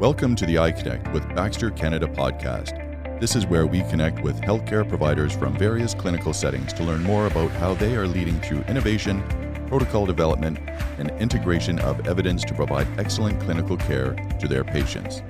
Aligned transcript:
Welcome 0.00 0.34
to 0.36 0.46
the 0.46 0.54
iConnect 0.54 1.12
with 1.12 1.28
Baxter 1.34 1.70
Canada 1.70 2.06
podcast. 2.06 3.20
This 3.20 3.36
is 3.36 3.46
where 3.46 3.66
we 3.66 3.80
connect 3.90 4.22
with 4.22 4.40
healthcare 4.40 4.88
providers 4.88 5.34
from 5.36 5.52
various 5.58 5.92
clinical 5.92 6.32
settings 6.32 6.72
to 6.72 6.84
learn 6.84 7.02
more 7.02 7.26
about 7.26 7.50
how 7.50 7.74
they 7.74 7.94
are 7.96 8.06
leading 8.06 8.40
through 8.40 8.62
innovation, 8.62 9.22
protocol 9.66 10.06
development, 10.06 10.58
and 10.96 11.10
integration 11.20 11.78
of 11.80 12.06
evidence 12.08 12.44
to 12.44 12.54
provide 12.54 12.88
excellent 12.98 13.38
clinical 13.42 13.76
care 13.76 14.14
to 14.40 14.48
their 14.48 14.64
patients. 14.64 15.20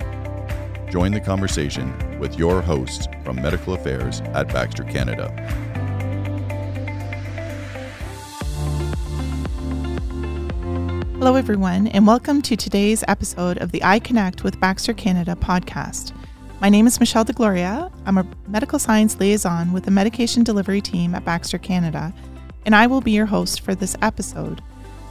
Join 0.88 1.10
the 1.10 1.20
conversation 1.20 2.20
with 2.20 2.38
your 2.38 2.62
hosts 2.62 3.08
from 3.24 3.42
Medical 3.42 3.74
Affairs 3.74 4.20
at 4.34 4.46
Baxter 4.52 4.84
Canada. 4.84 5.34
Hello, 11.20 11.34
everyone, 11.34 11.86
and 11.88 12.06
welcome 12.06 12.40
to 12.40 12.56
today's 12.56 13.04
episode 13.06 13.58
of 13.58 13.72
the 13.72 13.84
I 13.84 13.98
Connect 13.98 14.42
with 14.42 14.58
Baxter 14.58 14.94
Canada 14.94 15.36
podcast. 15.38 16.14
My 16.62 16.70
name 16.70 16.86
is 16.86 16.98
Michelle 16.98 17.26
DeGloria. 17.26 17.92
I'm 18.06 18.16
a 18.16 18.26
medical 18.48 18.78
science 18.78 19.20
liaison 19.20 19.74
with 19.74 19.84
the 19.84 19.90
medication 19.90 20.44
delivery 20.44 20.80
team 20.80 21.14
at 21.14 21.26
Baxter 21.26 21.58
Canada, 21.58 22.14
and 22.64 22.74
I 22.74 22.86
will 22.86 23.02
be 23.02 23.10
your 23.10 23.26
host 23.26 23.60
for 23.60 23.74
this 23.74 23.94
episode. 24.00 24.62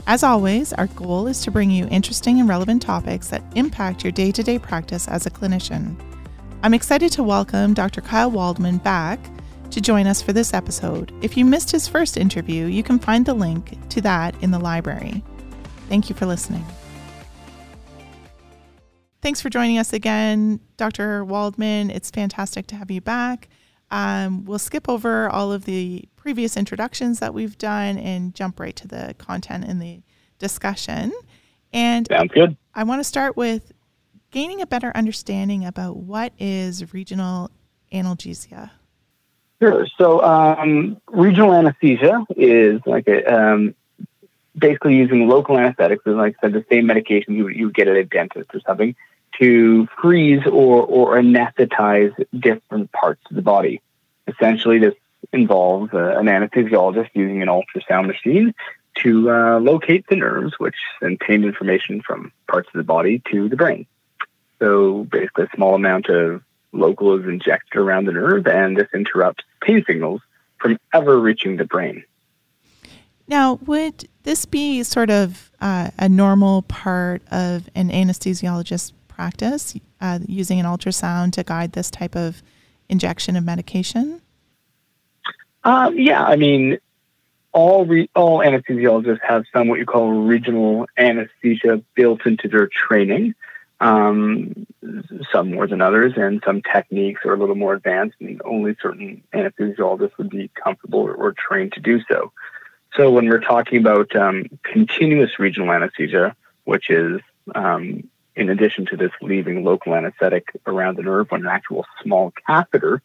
As 0.07 0.23
always, 0.23 0.73
our 0.73 0.87
goal 0.87 1.27
is 1.27 1.41
to 1.41 1.51
bring 1.51 1.69
you 1.69 1.87
interesting 1.91 2.39
and 2.39 2.49
relevant 2.49 2.81
topics 2.81 3.27
that 3.27 3.43
impact 3.55 4.03
your 4.03 4.11
day 4.11 4.31
to 4.31 4.41
day 4.41 4.57
practice 4.57 5.07
as 5.07 5.27
a 5.27 5.31
clinician. 5.31 5.95
I'm 6.63 6.73
excited 6.73 7.11
to 7.13 7.23
welcome 7.23 7.75
Dr. 7.75 8.01
Kyle 8.01 8.31
Waldman 8.31 8.79
back 8.79 9.19
to 9.69 9.79
join 9.79 10.07
us 10.07 10.23
for 10.23 10.33
this 10.33 10.55
episode. 10.55 11.13
If 11.21 11.37
you 11.37 11.45
missed 11.45 11.69
his 11.69 11.87
first 11.87 12.17
interview, 12.17 12.65
you 12.65 12.81
can 12.81 12.97
find 12.97 13.27
the 13.27 13.35
link 13.35 13.77
to 13.89 14.01
that 14.01 14.33
in 14.41 14.49
the 14.49 14.57
library. 14.57 15.23
Thank 15.89 16.07
you 16.07 16.15
for 16.15 16.27
listening. 16.27 16.63
Thanks 19.23 19.41
for 19.41 19.49
joining 19.49 19.79
us 19.79 19.91
again, 19.91 20.59
Dr. 20.77 21.25
Waldman. 21.25 21.89
It's 21.89 22.11
fantastic 22.11 22.67
to 22.67 22.75
have 22.75 22.91
you 22.91 23.01
back. 23.01 23.49
Um, 23.89 24.45
we'll 24.45 24.59
skip 24.59 24.87
over 24.87 25.27
all 25.29 25.51
of 25.51 25.65
the 25.65 26.07
previous 26.15 26.55
introductions 26.55 27.19
that 27.19 27.33
we've 27.33 27.57
done 27.57 27.97
and 27.97 28.35
jump 28.35 28.59
right 28.59 28.75
to 28.75 28.87
the 28.87 29.15
content 29.17 29.65
in 29.65 29.79
the 29.79 30.03
discussion. 30.37 31.11
And 31.73 32.07
sounds 32.07 32.31
good. 32.31 32.55
I 32.75 32.83
want 32.83 32.99
to 32.99 33.03
start 33.03 33.35
with 33.35 33.71
gaining 34.29 34.61
a 34.61 34.67
better 34.67 34.91
understanding 34.95 35.65
about 35.65 35.97
what 35.97 36.33
is 36.37 36.93
regional 36.93 37.49
analgesia. 37.91 38.69
Sure. 39.59 39.87
So, 39.97 40.21
um, 40.21 41.01
regional 41.07 41.53
anesthesia 41.53 42.25
is 42.37 42.79
like 42.85 43.07
a 43.07 43.25
um, 43.25 43.75
basically 44.59 44.95
using 44.95 45.27
local 45.27 45.57
anesthetics, 45.57 46.03
and 46.05 46.17
like 46.17 46.35
I 46.37 46.47
said, 46.47 46.53
the 46.53 46.65
same 46.69 46.85
medication 46.85 47.35
you, 47.35 47.47
you 47.47 47.65
would 47.67 47.75
get 47.75 47.87
at 47.87 47.95
a 47.95 48.05
dentist 48.05 48.49
or 48.53 48.61
something, 48.61 48.95
to 49.39 49.87
freeze 50.01 50.45
or, 50.45 50.83
or 50.83 51.15
anesthetize 51.17 52.13
different 52.37 52.91
parts 52.91 53.21
of 53.29 53.35
the 53.35 53.41
body. 53.41 53.81
Essentially, 54.27 54.79
this 54.79 54.95
involves 55.31 55.93
uh, 55.93 56.17
an 56.17 56.25
anesthesiologist 56.25 57.09
using 57.13 57.41
an 57.41 57.47
ultrasound 57.47 58.07
machine 58.07 58.53
to 58.95 59.31
uh, 59.31 59.59
locate 59.59 60.05
the 60.07 60.15
nerves, 60.15 60.53
which 60.57 60.75
send 60.99 61.19
pain 61.19 61.43
information 61.43 62.01
from 62.01 62.31
parts 62.47 62.67
of 62.73 62.77
the 62.77 62.83
body 62.83 63.21
to 63.31 63.47
the 63.49 63.55
brain. 63.55 63.85
So 64.59 65.05
basically, 65.05 65.45
a 65.45 65.55
small 65.55 65.75
amount 65.75 66.09
of 66.09 66.43
local 66.71 67.17
is 67.17 67.25
injected 67.25 67.79
around 67.79 68.05
the 68.05 68.11
nerve, 68.11 68.45
and 68.45 68.75
this 68.75 68.89
interrupts 68.93 69.43
pain 69.61 69.83
signals 69.87 70.21
from 70.59 70.77
ever 70.93 71.17
reaching 71.19 71.55
the 71.55 71.65
brain. 71.65 72.03
Now, 73.27 73.59
would 73.65 74.09
this 74.29 74.45
be 74.45 74.83
sort 74.83 75.09
of 75.09 75.49
uh, 75.59 75.89
a 75.97 76.07
normal 76.07 76.61
part 76.61 77.23
of 77.31 77.67
an 77.73 77.89
anesthesiologist's 77.89 78.93
practice, 79.07 79.75
uh, 80.01 80.19
using 80.27 80.59
an 80.59 80.67
ultrasound 80.67 81.33
to 81.33 81.43
guide 81.43 81.71
this 81.71 81.89
type 81.89 82.15
of 82.15 82.43
injection 82.89 83.35
of 83.35 83.43
medication? 83.43 84.21
Uh, 85.63 85.89
yeah, 85.95 86.23
I 86.23 86.35
mean, 86.35 86.77
all 87.53 87.87
re- 87.87 88.07
all 88.15 88.37
anesthesiologists 88.37 89.19
have 89.27 89.45
some 89.51 89.67
what 89.67 89.79
you 89.79 89.87
call 89.87 90.11
regional 90.11 90.85
anesthesia 90.95 91.81
built 91.95 92.27
into 92.27 92.47
their 92.47 92.67
training. 92.67 93.33
Um, 93.81 94.67
some 95.33 95.55
more 95.55 95.65
than 95.65 95.81
others, 95.81 96.13
and 96.17 96.39
some 96.45 96.61
techniques 96.61 97.21
are 97.25 97.33
a 97.33 97.37
little 97.39 97.55
more 97.55 97.73
advanced, 97.73 98.17
and 98.19 98.39
only 98.45 98.75
certain 98.79 99.23
anesthesiologists 99.33 100.19
would 100.19 100.29
be 100.29 100.51
comfortable 100.53 100.99
or, 100.99 101.15
or 101.15 101.33
trained 101.33 101.73
to 101.73 101.79
do 101.79 101.99
so. 102.11 102.31
So 102.99 103.09
when 103.09 103.29
we're 103.29 103.39
talking 103.39 103.77
about 103.77 104.13
um, 104.13 104.43
continuous 104.61 105.39
regional 105.39 105.71
anesthesia, 105.71 106.35
which 106.65 106.89
is 106.89 107.21
um, 107.55 108.09
in 108.35 108.49
addition 108.49 108.87
to 108.87 108.97
this 108.97 109.11
leaving 109.21 109.63
local 109.63 109.95
anesthetic 109.95 110.49
around 110.67 110.97
the 110.97 111.03
nerve, 111.03 111.31
when 111.31 111.39
an 111.39 111.47
actual 111.47 111.85
small 112.03 112.33
catheter 112.45 113.01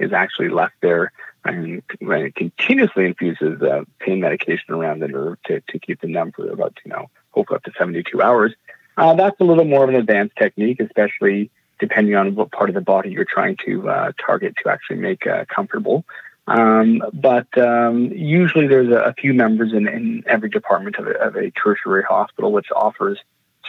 is 0.00 0.12
actually 0.12 0.48
left 0.48 0.74
there 0.80 1.12
and 1.44 1.80
when 2.00 2.22
it 2.22 2.34
continuously 2.34 3.06
infuses 3.06 3.62
uh, 3.62 3.84
pain 4.00 4.18
medication 4.18 4.74
around 4.74 4.98
the 4.98 5.06
nerve 5.06 5.40
to, 5.44 5.60
to 5.68 5.78
keep 5.78 6.00
them 6.00 6.10
numb 6.10 6.32
for 6.32 6.50
about, 6.50 6.76
you 6.84 6.90
know, 6.90 7.08
hopefully 7.30 7.54
up 7.54 7.62
to 7.62 7.72
72 7.78 8.20
hours, 8.20 8.52
uh, 8.96 9.14
that's 9.14 9.38
a 9.38 9.44
little 9.44 9.64
more 9.64 9.84
of 9.84 9.90
an 9.90 9.94
advanced 9.94 10.34
technique, 10.34 10.80
especially 10.80 11.52
depending 11.78 12.16
on 12.16 12.34
what 12.34 12.50
part 12.50 12.68
of 12.68 12.74
the 12.74 12.80
body 12.80 13.10
you're 13.10 13.24
trying 13.24 13.56
to 13.64 13.88
uh, 13.88 14.10
target 14.18 14.56
to 14.64 14.70
actually 14.70 14.96
make 14.96 15.24
uh, 15.24 15.44
comfortable. 15.44 16.04
Um, 16.50 17.00
but 17.12 17.46
um, 17.56 18.06
usually 18.06 18.66
there's 18.66 18.88
a, 18.88 18.98
a, 18.98 19.14
few 19.14 19.32
members 19.32 19.72
in, 19.72 19.86
in 19.86 20.24
every 20.26 20.48
department 20.48 20.96
of 20.96 21.06
a, 21.06 21.12
of 21.12 21.36
a, 21.36 21.52
tertiary 21.52 22.02
hospital 22.02 22.50
which 22.50 22.66
offers 22.74 23.20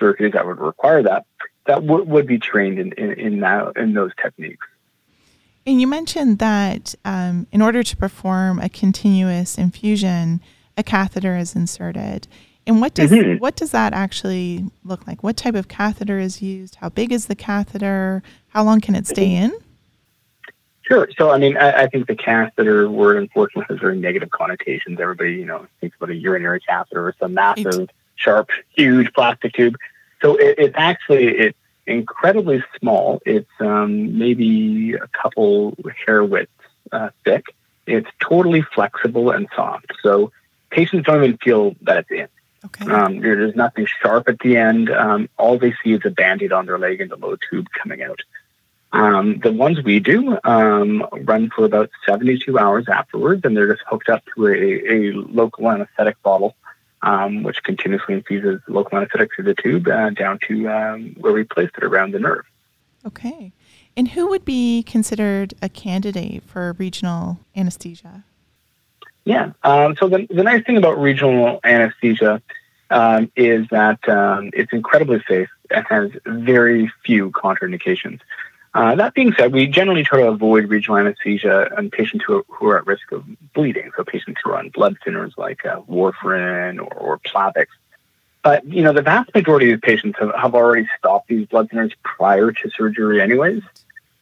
surgeries 0.01 0.33
that 0.33 0.47
would 0.47 0.59
require 0.59 1.03
that, 1.03 1.25
that 1.67 1.85
w- 1.85 2.03
would 2.05 2.25
be 2.25 2.39
trained 2.39 2.79
in, 2.79 2.91
in, 2.93 3.11
in, 3.19 3.39
that, 3.41 3.77
in 3.77 3.93
those 3.93 4.09
techniques. 4.19 4.65
And 5.67 5.79
you 5.79 5.85
mentioned 5.85 6.39
that 6.39 6.95
um, 7.05 7.45
in 7.51 7.61
order 7.61 7.83
to 7.83 7.97
perform 7.97 8.57
a 8.57 8.67
continuous 8.67 9.59
infusion, 9.59 10.41
a 10.75 10.81
catheter 10.81 11.37
is 11.37 11.55
inserted. 11.55 12.27
And 12.65 12.81
what 12.81 12.95
does 12.95 13.11
mm-hmm. 13.11 13.37
what 13.37 13.55
does 13.55 13.71
that 13.71 13.93
actually 13.93 14.65
look 14.83 15.05
like? 15.07 15.23
What 15.23 15.37
type 15.37 15.55
of 15.55 15.67
catheter 15.67 16.17
is 16.17 16.41
used? 16.41 16.75
How 16.75 16.89
big 16.89 17.11
is 17.11 17.27
the 17.27 17.35
catheter? 17.35 18.23
How 18.49 18.63
long 18.63 18.81
can 18.81 18.95
it 18.95 19.05
stay 19.05 19.27
mm-hmm. 19.27 19.53
in? 19.53 19.70
Sure. 20.91 21.07
So, 21.17 21.31
I 21.31 21.37
mean, 21.37 21.55
I, 21.55 21.83
I 21.83 21.87
think 21.87 22.07
the 22.07 22.17
catheter 22.17 22.89
word, 22.89 23.15
unfortunately, 23.15 23.73
has 23.73 23.79
very 23.79 23.97
negative 23.97 24.29
connotations. 24.29 24.99
Everybody, 24.99 25.35
you 25.35 25.45
know, 25.45 25.65
thinks 25.79 25.95
about 25.95 26.09
a 26.09 26.15
urinary 26.15 26.59
catheter 26.59 27.07
or 27.07 27.15
some 27.17 27.33
massive, 27.33 27.89
sharp, 28.15 28.49
huge 28.75 29.13
plastic 29.13 29.53
tube. 29.53 29.77
So 30.21 30.35
it, 30.35 30.55
it's 30.57 30.75
actually 30.77 31.27
it's 31.27 31.57
incredibly 31.87 32.61
small. 32.77 33.21
It's 33.25 33.49
um, 33.61 34.17
maybe 34.19 34.95
a 34.95 35.07
couple 35.07 35.77
hair 36.05 36.25
widths 36.25 36.51
uh, 36.91 37.11
thick. 37.23 37.45
It's 37.87 38.09
totally 38.19 38.61
flexible 38.61 39.31
and 39.31 39.47
soft. 39.55 39.93
So 40.03 40.33
patients 40.71 41.05
don't 41.05 41.23
even 41.23 41.37
feel 41.37 41.73
that 41.83 41.99
it's 41.99 42.11
in. 42.11 42.27
Okay. 42.65 42.91
Um, 42.91 43.21
there's 43.21 43.55
nothing 43.55 43.85
sharp 43.85 44.27
at 44.27 44.39
the 44.39 44.57
end. 44.57 44.89
Um, 44.89 45.29
all 45.37 45.57
they 45.57 45.73
see 45.81 45.93
is 45.93 46.01
a 46.03 46.09
band-aid 46.09 46.51
on 46.51 46.65
their 46.65 46.77
leg 46.77 46.99
and 46.99 47.09
the 47.09 47.15
low 47.15 47.37
tube 47.49 47.67
coming 47.81 48.03
out. 48.03 48.19
Um, 48.93 49.39
the 49.39 49.51
ones 49.51 49.81
we 49.83 49.99
do 49.99 50.37
um, 50.43 51.07
run 51.21 51.49
for 51.49 51.63
about 51.63 51.89
72 52.05 52.59
hours 52.59 52.89
afterwards, 52.89 53.41
and 53.45 53.55
they're 53.55 53.71
just 53.71 53.87
hooked 53.87 54.09
up 54.09 54.23
to 54.35 54.47
a, 54.47 54.51
a 54.51 55.13
local 55.13 55.69
anesthetic 55.71 56.21
bottle, 56.23 56.55
um, 57.01 57.43
which 57.43 57.63
continuously 57.63 58.15
infuses 58.15 58.59
local 58.67 58.97
anesthetic 58.97 59.33
through 59.33 59.45
the 59.45 59.55
tube 59.55 59.87
uh, 59.87 60.09
down 60.09 60.39
to 60.47 60.67
um, 60.69 61.15
where 61.19 61.31
we 61.31 61.43
place 61.43 61.69
it 61.77 61.83
around 61.83 62.11
the 62.11 62.19
nerve. 62.19 62.45
Okay. 63.05 63.53
And 63.95 64.09
who 64.09 64.27
would 64.27 64.45
be 64.45 64.83
considered 64.83 65.53
a 65.61 65.69
candidate 65.69 66.43
for 66.43 66.73
regional 66.73 67.39
anesthesia? 67.55 68.25
Yeah. 69.23 69.51
Um, 69.63 69.95
so 69.95 70.09
the, 70.09 70.27
the 70.29 70.43
nice 70.43 70.65
thing 70.65 70.77
about 70.77 70.99
regional 70.99 71.59
anesthesia 71.63 72.41
um, 72.89 73.31
is 73.35 73.67
that 73.71 73.99
it's 74.53 74.73
incredibly 74.73 75.23
safe 75.27 75.49
and 75.69 75.85
has 75.87 76.11
very 76.25 76.91
few 77.05 77.31
contraindications. 77.31 78.19
Uh, 78.73 78.95
that 78.95 79.13
being 79.13 79.33
said, 79.33 79.51
we 79.51 79.67
generally 79.67 80.03
try 80.03 80.21
to 80.21 80.27
avoid 80.27 80.69
regional 80.69 80.97
anesthesia 80.97 81.69
in 81.77 81.89
patients 81.89 82.23
who 82.25 82.37
are, 82.37 82.43
who 82.47 82.67
are 82.67 82.77
at 82.77 82.87
risk 82.87 83.11
of 83.11 83.25
bleeding, 83.53 83.91
so 83.97 84.03
patients 84.03 84.39
who 84.41 84.51
are 84.51 84.57
on 84.57 84.69
blood 84.69 84.95
thinners 85.05 85.31
like 85.37 85.65
uh, 85.65 85.81
warfarin 85.81 86.79
or, 86.79 86.93
or 86.93 87.19
Plavix. 87.19 87.67
But, 88.43 88.65
you 88.65 88.81
know, 88.81 88.93
the 88.93 89.01
vast 89.01 89.35
majority 89.35 89.71
of 89.71 89.81
patients 89.81 90.17
have, 90.19 90.33
have 90.35 90.55
already 90.55 90.87
stopped 90.97 91.27
these 91.27 91.47
blood 91.47 91.69
thinners 91.69 91.91
prior 92.03 92.51
to 92.51 92.69
surgery 92.71 93.21
anyways. 93.21 93.61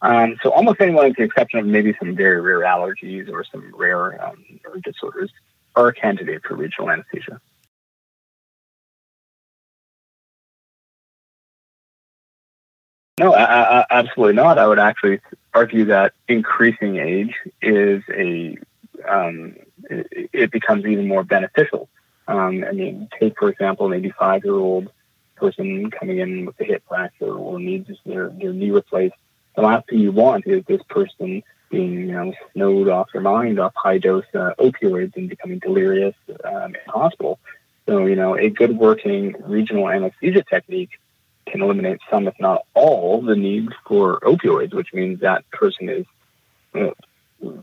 Um, 0.02 0.36
so 0.42 0.50
almost 0.50 0.80
anyone, 0.80 1.06
with 1.08 1.16
the 1.16 1.22
exception 1.22 1.60
of 1.60 1.66
maybe 1.66 1.94
some 1.98 2.16
very 2.16 2.40
rare 2.40 2.60
allergies 2.60 3.30
or 3.30 3.44
some 3.44 3.72
rare 3.74 4.22
um, 4.24 4.44
disorders, 4.82 5.30
are 5.76 5.88
a 5.88 5.94
candidate 5.94 6.42
for 6.44 6.56
regional 6.56 6.90
anesthesia. 6.90 7.40
No, 13.20 13.34
I, 13.34 13.80
I, 13.80 13.86
absolutely 13.90 14.32
not. 14.32 14.56
I 14.56 14.66
would 14.66 14.78
actually 14.78 15.20
argue 15.52 15.84
that 15.86 16.14
increasing 16.26 16.96
age 16.96 17.34
is 17.60 18.02
a 18.08 18.56
um, 19.06 19.56
it, 19.90 20.30
it, 20.32 20.50
becomes 20.50 20.86
even 20.86 21.06
more 21.06 21.22
beneficial. 21.22 21.90
Um, 22.26 22.64
I 22.64 22.72
mean, 22.72 23.10
take 23.20 23.38
for 23.38 23.50
example 23.50 23.92
an 23.92 23.92
85 23.92 24.44
year 24.44 24.54
old 24.54 24.90
person 25.36 25.90
coming 25.90 26.18
in 26.18 26.46
with 26.46 26.58
a 26.60 26.64
hip 26.64 26.82
fracture 26.88 27.34
or 27.34 27.60
needs 27.60 27.90
their, 28.06 28.30
their 28.30 28.54
knee 28.54 28.70
replaced, 28.70 29.16
the 29.54 29.60
last 29.60 29.90
thing 29.90 29.98
you 29.98 30.12
want 30.12 30.46
is 30.46 30.64
this 30.64 30.82
person 30.88 31.42
being 31.68 31.92
you 31.92 32.12
know 32.12 32.32
snowed 32.54 32.88
off 32.88 33.08
their 33.12 33.20
mind 33.20 33.60
off 33.60 33.74
high 33.76 33.98
dose 33.98 34.24
uh, 34.34 34.54
opioids 34.58 35.14
and 35.16 35.28
becoming 35.28 35.58
delirious 35.58 36.14
um, 36.42 36.74
in 36.74 36.80
hospital. 36.90 37.38
So 37.86 38.06
you 38.06 38.16
know 38.16 38.38
a 38.38 38.48
good 38.48 38.78
working 38.78 39.34
regional 39.44 39.90
anesthesia 39.90 40.42
technique 40.42 40.98
can 41.50 41.62
eliminate 41.62 42.00
some, 42.08 42.26
if 42.28 42.34
not 42.40 42.64
all, 42.74 43.20
the 43.22 43.36
need 43.36 43.68
for 43.86 44.20
opioids, 44.20 44.72
which 44.74 44.92
means 44.92 45.20
that 45.20 45.48
person 45.50 45.88
is 45.88 46.06
uh, 46.74 46.90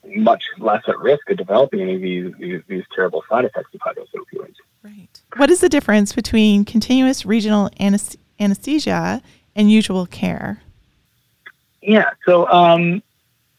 much 0.06 0.44
less 0.58 0.84
at 0.88 0.98
risk 1.00 1.30
of 1.30 1.38
developing 1.38 1.82
any 1.82 1.96
of 1.96 2.02
these, 2.02 2.34
these, 2.40 2.62
these 2.68 2.84
terrible 2.94 3.24
side 3.30 3.46
effects 3.46 3.74
of 3.74 3.82
high 3.82 3.94
dose 3.94 4.08
opioids. 4.16 4.56
Right. 4.84 5.22
What 5.36 5.50
is 5.50 5.60
the 5.60 5.70
difference 5.70 6.14
between 6.14 6.66
continuous 6.66 7.26
regional 7.26 7.70
anesthesia 7.80 9.22
and 9.56 9.72
usual 9.72 10.06
care? 10.06 10.62
Yeah, 11.82 12.12
so 12.26 12.48
um, 12.50 13.02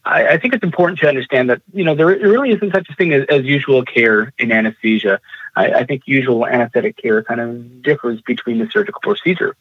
I, 0.05 0.27
I, 0.27 0.37
think 0.37 0.53
it's 0.53 0.63
important 0.63 0.99
to 0.99 1.07
understand 1.07 1.49
that 1.49 1.61
you 1.73 1.83
know 1.83 1.95
there 1.95 2.07
really 2.07 2.51
isn't 2.51 2.71
such 2.73 2.89
a 2.89 2.95
thing 2.95 3.13
as, 3.13 3.25
as 3.29 3.43
usual 3.43 3.83
care 3.83 4.33
in 4.37 4.51
anesthesia. 4.51 5.19
I, 5.55 5.71
I, 5.71 5.85
think 5.85 6.03
usual 6.05 6.45
anesthetic 6.45 6.97
care 6.97 7.23
kind 7.23 7.39
of 7.39 7.81
differs 7.81 8.21
between 8.21 8.59
the 8.59 8.69
surgical 8.69 9.01
procedure. 9.01 9.55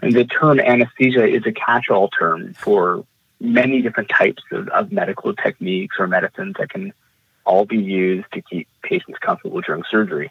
And 0.00 0.12
the 0.12 0.24
term 0.24 0.60
anesthesia 0.60 1.26
is 1.26 1.44
a 1.46 1.52
catch-all 1.52 2.08
term 2.08 2.54
for 2.54 3.04
many 3.40 3.82
different 3.82 4.08
types 4.08 4.42
of, 4.52 4.68
of 4.68 4.92
medical 4.92 5.34
techniques 5.34 5.96
or 5.98 6.06
medicines 6.06 6.54
that 6.58 6.70
can 6.70 6.92
all 7.44 7.64
be 7.64 7.78
used 7.78 8.30
to 8.32 8.40
keep 8.40 8.68
patients 8.82 9.18
comfortable 9.20 9.60
during 9.60 9.82
surgery. 9.90 10.30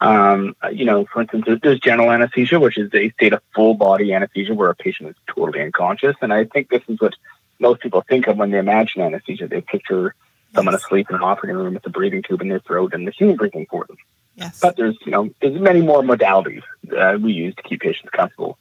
Um, 0.00 0.54
you 0.72 0.84
know, 0.84 1.04
for 1.06 1.22
instance, 1.22 1.46
there's 1.60 1.80
general 1.80 2.12
anesthesia, 2.12 2.60
which 2.60 2.78
is 2.78 2.94
a 2.94 3.10
state 3.10 3.32
of 3.32 3.42
full 3.54 3.74
body 3.74 4.12
anesthesia 4.12 4.54
where 4.54 4.70
a 4.70 4.74
patient 4.76 5.10
is 5.10 5.16
totally 5.26 5.60
unconscious. 5.60 6.14
And 6.22 6.32
I 6.32 6.44
think 6.44 6.68
this 6.68 6.82
is 6.88 7.00
what 7.00 7.14
most 7.58 7.80
people 7.80 8.04
think 8.08 8.28
of 8.28 8.36
when 8.36 8.52
they 8.52 8.58
imagine 8.58 9.02
anesthesia. 9.02 9.48
They 9.48 9.60
picture 9.60 10.14
someone 10.54 10.76
asleep 10.76 11.10
in 11.10 11.16
an 11.16 11.22
operating 11.22 11.56
room 11.56 11.74
with 11.74 11.84
a 11.86 11.90
breathing 11.90 12.22
tube 12.22 12.40
in 12.40 12.48
their 12.48 12.60
throat 12.60 12.94
and 12.94 13.06
the 13.06 13.10
human 13.10 13.36
breathing 13.36 13.66
for 13.68 13.84
them. 13.86 13.96
Yes. 14.36 14.60
But 14.60 14.76
there's, 14.76 14.96
you 15.04 15.10
know, 15.10 15.30
there's 15.40 15.60
many 15.60 15.80
more 15.80 16.02
modalities 16.02 16.62
uh, 16.96 17.18
we 17.20 17.32
use 17.32 17.56
to 17.56 17.62
keep 17.64 17.80
patients 17.80 18.10
comfortable. 18.10 18.56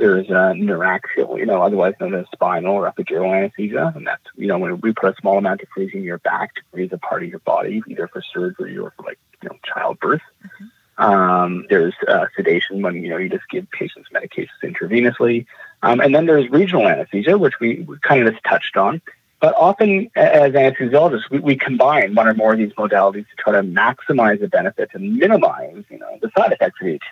There's 0.00 0.30
uh, 0.30 0.54
neuraxial, 0.56 1.36
you 1.36 1.44
know, 1.44 1.60
otherwise 1.60 1.92
known 2.00 2.14
as 2.14 2.24
spinal 2.32 2.72
or 2.74 2.90
epidural 2.90 3.36
anesthesia, 3.36 3.92
and 3.94 4.06
that's 4.06 4.22
you 4.34 4.46
know 4.46 4.58
when 4.58 4.80
we 4.80 4.94
put 4.94 5.12
a 5.12 5.20
small 5.20 5.36
amount 5.36 5.60
of 5.60 5.68
freezing 5.74 6.00
in 6.00 6.04
your 6.06 6.16
back 6.16 6.54
to 6.54 6.62
freeze 6.72 6.88
a 6.92 6.96
part 6.96 7.22
of 7.22 7.28
your 7.28 7.40
body, 7.40 7.82
either 7.86 8.08
for 8.08 8.22
surgery 8.32 8.78
or 8.78 8.94
for 8.96 9.02
like 9.02 9.18
you 9.42 9.50
know 9.50 9.56
childbirth. 9.62 10.22
Mm-hmm. 10.42 11.04
Um, 11.04 11.66
there's 11.68 11.92
uh, 12.08 12.24
sedation 12.34 12.80
when 12.80 12.94
you 13.02 13.10
know 13.10 13.18
you 13.18 13.28
just 13.28 13.46
give 13.50 13.70
patients 13.72 14.08
medications 14.14 14.48
intravenously, 14.64 15.44
um, 15.82 16.00
and 16.00 16.14
then 16.14 16.24
there's 16.24 16.48
regional 16.48 16.88
anesthesia, 16.88 17.36
which 17.36 17.60
we, 17.60 17.82
we 17.82 17.98
kind 17.98 18.26
of 18.26 18.32
just 18.32 18.42
touched 18.44 18.78
on. 18.78 19.02
But 19.38 19.54
often, 19.54 20.10
as 20.16 20.52
anesthesiologists, 20.52 21.30
we, 21.30 21.40
we 21.40 21.56
combine 21.56 22.14
one 22.14 22.26
or 22.26 22.32
more 22.32 22.54
of 22.54 22.58
these 22.58 22.72
modalities 22.72 23.26
to 23.28 23.36
try 23.38 23.52
to 23.52 23.62
maximize 23.62 24.40
the 24.40 24.48
benefit 24.48 24.90
and 24.94 25.16
minimize, 25.16 25.84
you 25.90 25.98
know, 25.98 26.18
the 26.22 26.30
side 26.36 26.52
effects 26.52 26.80
of 26.80 26.88
each. 26.88 27.04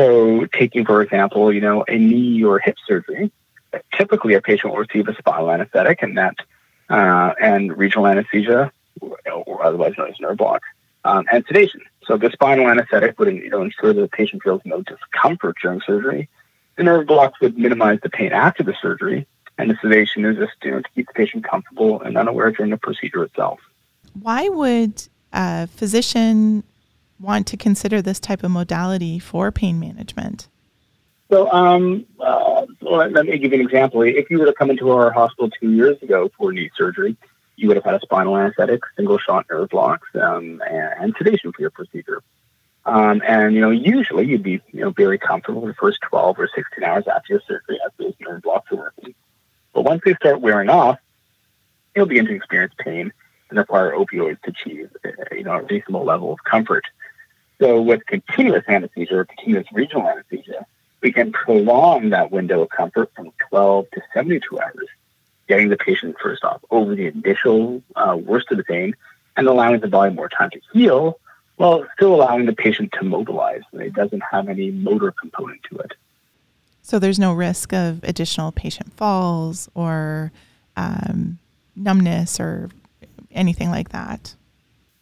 So, 0.00 0.46
taking, 0.46 0.86
for 0.86 1.02
example, 1.02 1.52
you 1.52 1.60
know, 1.60 1.84
a 1.86 1.98
knee 1.98 2.42
or 2.42 2.58
hip 2.58 2.76
surgery, 2.86 3.30
typically 3.94 4.32
a 4.32 4.40
patient 4.40 4.72
will 4.72 4.80
receive 4.80 5.06
a 5.08 5.14
spinal 5.14 5.50
anesthetic 5.50 6.02
and 6.02 6.16
that, 6.16 6.36
uh, 6.88 7.34
and 7.38 7.76
regional 7.76 8.06
anesthesia, 8.06 8.72
or 9.02 9.62
otherwise 9.62 9.92
known 9.98 10.08
as 10.08 10.18
nerve 10.18 10.38
block, 10.38 10.62
um, 11.04 11.26
and 11.30 11.44
sedation. 11.46 11.82
So, 12.06 12.16
the 12.16 12.30
spinal 12.30 12.66
anesthetic 12.66 13.18
would 13.18 13.28
you 13.28 13.50
know, 13.50 13.60
ensure 13.60 13.92
that 13.92 14.00
the 14.00 14.08
patient 14.08 14.42
feels 14.42 14.62
no 14.64 14.80
discomfort 14.80 15.56
during 15.60 15.82
surgery. 15.82 16.30
The 16.76 16.84
nerve 16.84 17.06
blocks 17.06 17.38
would 17.42 17.58
minimize 17.58 17.98
the 18.02 18.08
pain 18.08 18.32
after 18.32 18.62
the 18.62 18.74
surgery, 18.80 19.26
and 19.58 19.68
the 19.68 19.76
sedation 19.82 20.24
is 20.24 20.38
just 20.38 20.54
you 20.62 20.70
know, 20.70 20.80
to 20.80 20.88
keep 20.94 21.08
the 21.08 21.12
patient 21.12 21.44
comfortable 21.44 22.00
and 22.00 22.16
unaware 22.16 22.52
during 22.52 22.70
the 22.70 22.78
procedure 22.78 23.22
itself. 23.24 23.60
Why 24.18 24.48
would 24.48 25.06
a 25.34 25.66
physician 25.66 26.64
want 27.20 27.46
to 27.48 27.56
consider 27.56 28.00
this 28.02 28.18
type 28.18 28.42
of 28.42 28.50
modality 28.50 29.18
for 29.18 29.52
pain 29.52 29.78
management? 29.78 30.48
So, 31.30 31.50
um, 31.52 32.06
uh, 32.18 32.66
let 32.80 33.12
me 33.12 33.38
give 33.38 33.52
you 33.52 33.60
an 33.60 33.64
example. 33.64 34.02
If 34.02 34.30
you 34.30 34.38
were 34.40 34.46
to 34.46 34.52
come 34.52 34.70
into 34.70 34.90
our 34.90 35.12
hospital 35.12 35.48
two 35.48 35.70
years 35.70 36.02
ago 36.02 36.30
for 36.36 36.52
knee 36.52 36.70
surgery, 36.76 37.16
you 37.54 37.68
would 37.68 37.76
have 37.76 37.84
had 37.84 37.94
a 37.94 38.00
spinal 38.00 38.36
anesthetic, 38.36 38.80
single 38.96 39.18
shot 39.18 39.46
nerve 39.50 39.68
blocks, 39.68 40.08
um, 40.20 40.60
and, 40.68 41.14
sedation 41.16 41.52
for 41.52 41.60
your 41.60 41.70
procedure. 41.70 42.22
Um, 42.86 43.22
and 43.24 43.54
you 43.54 43.60
know, 43.60 43.70
usually 43.70 44.26
you'd 44.26 44.42
be 44.42 44.60
you 44.72 44.80
know 44.80 44.90
very 44.90 45.18
comfortable 45.18 45.66
the 45.66 45.74
first 45.74 45.98
12 46.08 46.38
or 46.38 46.48
16 46.52 46.82
hours 46.82 47.04
after 47.06 47.34
your 47.34 47.42
surgery 47.46 47.78
as 47.84 47.92
those 47.98 48.14
nerve 48.20 48.42
blocks 48.42 48.72
are 48.72 48.76
working. 48.76 49.14
But 49.72 49.82
once 49.82 50.02
they 50.04 50.14
start 50.14 50.40
wearing 50.40 50.70
off, 50.70 50.98
you'll 51.94 52.06
begin 52.06 52.26
to 52.26 52.34
experience 52.34 52.74
pain 52.78 53.12
and 53.50 53.58
require 53.58 53.92
opioids 53.92 54.40
to 54.42 54.50
achieve 54.50 54.90
uh, 55.04 55.10
you 55.32 55.44
know 55.44 55.52
a 55.52 55.62
reasonable 55.62 56.04
level 56.04 56.32
of 56.32 56.42
comfort. 56.42 56.84
So 57.60 57.80
with 57.80 58.04
continuous 58.06 58.64
anesthesia 58.68 59.18
or 59.18 59.24
continuous 59.26 59.66
regional 59.72 60.08
anesthesia, 60.08 60.66
we 61.02 61.12
can 61.12 61.30
prolong 61.30 62.10
that 62.10 62.30
window 62.30 62.62
of 62.62 62.70
comfort 62.70 63.10
from 63.14 63.32
12 63.50 63.86
to 63.92 64.02
72 64.14 64.58
hours, 64.58 64.88
getting 65.46 65.68
the 65.68 65.76
patient 65.76 66.16
first 66.22 66.42
off 66.42 66.62
over 66.70 66.94
the 66.94 67.06
initial 67.06 67.82
uh, 67.96 68.16
worst 68.16 68.50
of 68.50 68.56
the 68.56 68.64
pain 68.64 68.94
and 69.36 69.46
allowing 69.46 69.80
the 69.80 69.88
body 69.88 70.14
more 70.14 70.28
time 70.28 70.50
to 70.50 70.60
heal 70.72 71.18
while 71.56 71.86
still 71.94 72.14
allowing 72.14 72.46
the 72.46 72.54
patient 72.54 72.92
to 72.92 73.04
mobilize. 73.04 73.62
It 73.74 73.92
doesn't 73.92 74.22
have 74.30 74.48
any 74.48 74.70
motor 74.70 75.12
component 75.12 75.62
to 75.64 75.78
it. 75.78 75.92
So 76.82 76.98
there's 76.98 77.18
no 77.18 77.34
risk 77.34 77.74
of 77.74 78.02
additional 78.04 78.52
patient 78.52 78.94
falls 78.94 79.68
or 79.74 80.32
um, 80.76 81.38
numbness 81.76 82.40
or 82.40 82.70
anything 83.32 83.70
like 83.70 83.90
that. 83.90 84.34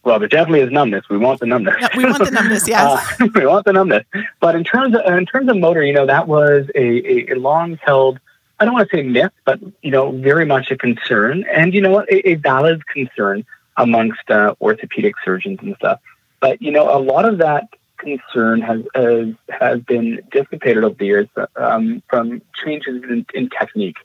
Well, 0.05 0.19
there 0.19 0.29
definitely 0.29 0.61
is 0.61 0.71
numbness. 0.71 1.09
We 1.09 1.19
want 1.19 1.41
the 1.41 1.47
numbness. 1.47 1.77
We 1.97 2.05
want 2.05 2.25
the 2.25 2.31
numbness. 2.31 2.67
Yes, 2.69 3.21
uh, 3.21 3.29
we 3.35 3.47
want 3.47 3.65
the 3.65 3.73
numbness. 3.73 4.05
But 4.41 4.55
in 4.55 4.65
terms 4.65 4.95
of 4.95 5.05
in 5.12 5.27
terms 5.27 5.49
of 5.49 5.56
motor, 5.56 5.83
you 5.83 5.93
know, 5.93 6.06
that 6.06 6.29
was 6.29 6.67
a, 6.75 7.33
a, 7.33 7.35
long 7.35 7.79
held. 7.83 8.21
I 8.61 8.65
don't 8.65 8.75
want 8.75 8.89
to 8.91 8.97
say 8.97 9.03
myth, 9.03 9.33
but 9.45 9.61
you 9.83 9.91
know, 9.91 10.12
very 10.12 10.45
much 10.45 10.71
a 10.71 10.77
concern, 10.77 11.45
and 11.53 11.75
you 11.75 11.81
know 11.81 11.91
what, 11.91 12.09
a, 12.11 12.31
a 12.31 12.35
valid 12.37 12.87
concern 12.87 13.45
amongst 13.76 14.31
uh, 14.31 14.55
orthopedic 14.61 15.14
surgeons 15.25 15.59
and 15.62 15.75
stuff. 15.76 16.00
But 16.40 16.62
you 16.62 16.71
know, 16.71 16.97
a 16.97 17.00
lot 17.00 17.25
of 17.25 17.38
that 17.38 17.69
concern 17.99 18.61
has 18.62 18.83
has, 18.95 19.35
has 19.49 19.81
been 19.81 20.23
dissipated 20.31 20.85
over 20.85 20.95
the 20.95 21.07
years 21.07 21.28
um, 21.57 22.02
from 22.09 22.40
changes 22.55 23.02
in, 23.02 23.26
in 23.35 23.50
technique. 23.50 23.99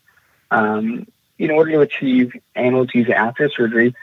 Um, 0.51 1.07
in 1.39 1.51
order 1.51 1.71
to 1.71 1.79
achieve 1.81 2.33
analgesia 2.55 3.12
after 3.12 3.50
surgery, 3.50 3.95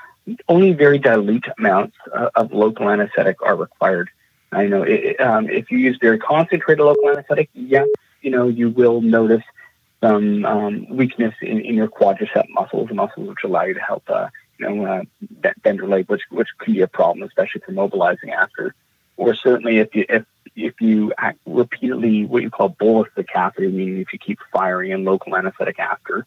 only 0.48 0.72
very 0.72 0.98
dilute 0.98 1.46
amounts 1.58 1.96
uh, 2.12 2.30
of 2.34 2.52
local 2.52 2.88
anesthetic 2.88 3.42
are 3.42 3.56
required. 3.56 4.10
I 4.52 4.66
know 4.66 4.82
it, 4.82 5.20
um, 5.20 5.48
if 5.48 5.70
you 5.70 5.78
use 5.78 5.98
very 6.00 6.18
concentrated 6.18 6.84
local 6.84 7.08
anesthetic, 7.08 7.50
yes, 7.54 7.88
you 8.22 8.30
know 8.30 8.48
you 8.48 8.70
will 8.70 9.00
notice 9.00 9.44
some 10.02 10.44
um, 10.44 10.86
weakness 10.88 11.34
in, 11.42 11.60
in, 11.60 11.74
your 11.74 11.88
quadricep 11.88 12.48
muscles, 12.50 12.90
muscles 12.90 13.28
which 13.28 13.44
allow 13.44 13.64
you 13.64 13.74
to 13.74 13.80
help, 13.80 14.02
uh, 14.08 14.28
you 14.58 14.68
know, 14.68 14.86
uh, 14.86 15.02
bend 15.62 15.78
your 15.78 15.88
leg, 15.88 16.08
which 16.08 16.22
which 16.30 16.48
can 16.58 16.74
be 16.74 16.80
a 16.80 16.88
problem, 16.88 17.26
especially 17.26 17.60
for 17.60 17.72
mobilizing 17.72 18.30
after. 18.30 18.74
Or 19.16 19.34
certainly 19.34 19.78
if 19.78 19.94
you 19.94 20.06
if 20.08 20.24
if 20.56 20.80
you 20.80 21.12
repeatedly 21.46 22.26
what 22.26 22.42
you 22.42 22.50
call 22.50 22.70
bolus 22.70 23.08
the 23.14 23.24
catheter, 23.24 23.68
meaning 23.68 23.98
if 23.98 24.12
you 24.12 24.18
keep 24.18 24.38
firing 24.52 24.90
in 24.90 25.04
local 25.04 25.36
anesthetic 25.36 25.78
after, 25.78 26.26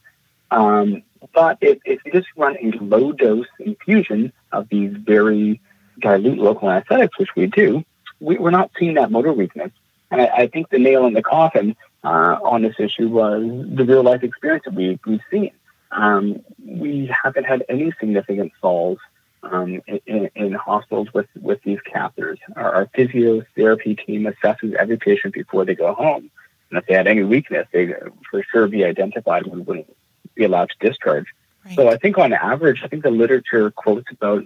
um, 0.54 1.04
but 1.34 1.58
if, 1.62 1.80
if 1.84 2.00
you 2.06 2.12
just 2.12 2.28
run 2.36 2.58
a 2.62 2.72
low 2.84 3.12
dose 3.12 3.48
infusion 3.60 4.32
of 4.52 4.70
these 4.70 4.92
very 4.96 5.60
dilute 6.00 6.38
local 6.38 6.70
anesthetics, 6.70 7.18
which 7.18 7.36
we 7.36 7.48
do, 7.48 7.84
we, 8.20 8.38
are 8.38 8.52
not 8.52 8.72
seeing 8.78 8.94
that 8.96 9.12
motor 9.12 9.34
weakness. 9.34 9.72
And 10.12 10.22
I, 10.22 10.26
I, 10.26 10.48
think 10.48 10.70
the 10.70 10.78
nail 10.78 11.08
in 11.08 11.14
the 11.14 11.24
coffin 11.24 11.76
uh, 12.04 12.38
on 12.44 12.62
this 12.62 12.76
issue 12.78 13.10
was 13.10 13.42
the 13.42 13.84
real 13.84 14.04
life 14.04 14.22
experience 14.24 14.66
that 14.66 14.76
we, 14.76 15.00
we've 15.06 15.22
seen. 15.32 15.52
Um, 15.92 16.42
we 16.64 17.12
haven't 17.24 17.46
had 17.46 17.64
any 17.68 17.92
significant 18.00 18.52
falls 18.62 19.00
um, 19.42 19.82
in, 20.06 20.30
in, 20.36 20.54
hospitals 20.54 21.08
with, 21.14 21.28
with 21.42 21.62
these 21.64 21.80
catheters. 21.80 22.38
Our, 22.56 22.76
our 22.76 22.86
physiotherapy 22.88 24.06
team 24.06 24.24
assesses 24.24 24.74
every 24.76 24.98
patient 24.98 25.34
before 25.34 25.66
they 25.66 25.76
go 25.76 25.94
home. 25.94 26.30
And 26.70 26.80
if 26.80 26.86
they 26.86 26.94
had 26.94 27.08
any 27.08 27.24
weakness, 27.24 27.68
they'd 27.72 27.96
for 28.30 28.44
sure 28.52 28.68
be 28.68 28.84
identified. 28.84 29.46
We 29.48 29.62
wouldn't 29.62 29.96
be 30.36 30.44
allowed 30.44 30.70
to 30.70 30.88
discharge. 30.88 31.28
Right. 31.66 31.76
So 31.76 31.90
I 31.90 31.98
think 31.98 32.18
on 32.18 32.34
average, 32.34 32.82
I 32.84 32.88
think 32.88 33.04
the 33.04 33.12
literature 33.12 33.72
quotes 33.72 34.12
about 34.12 34.46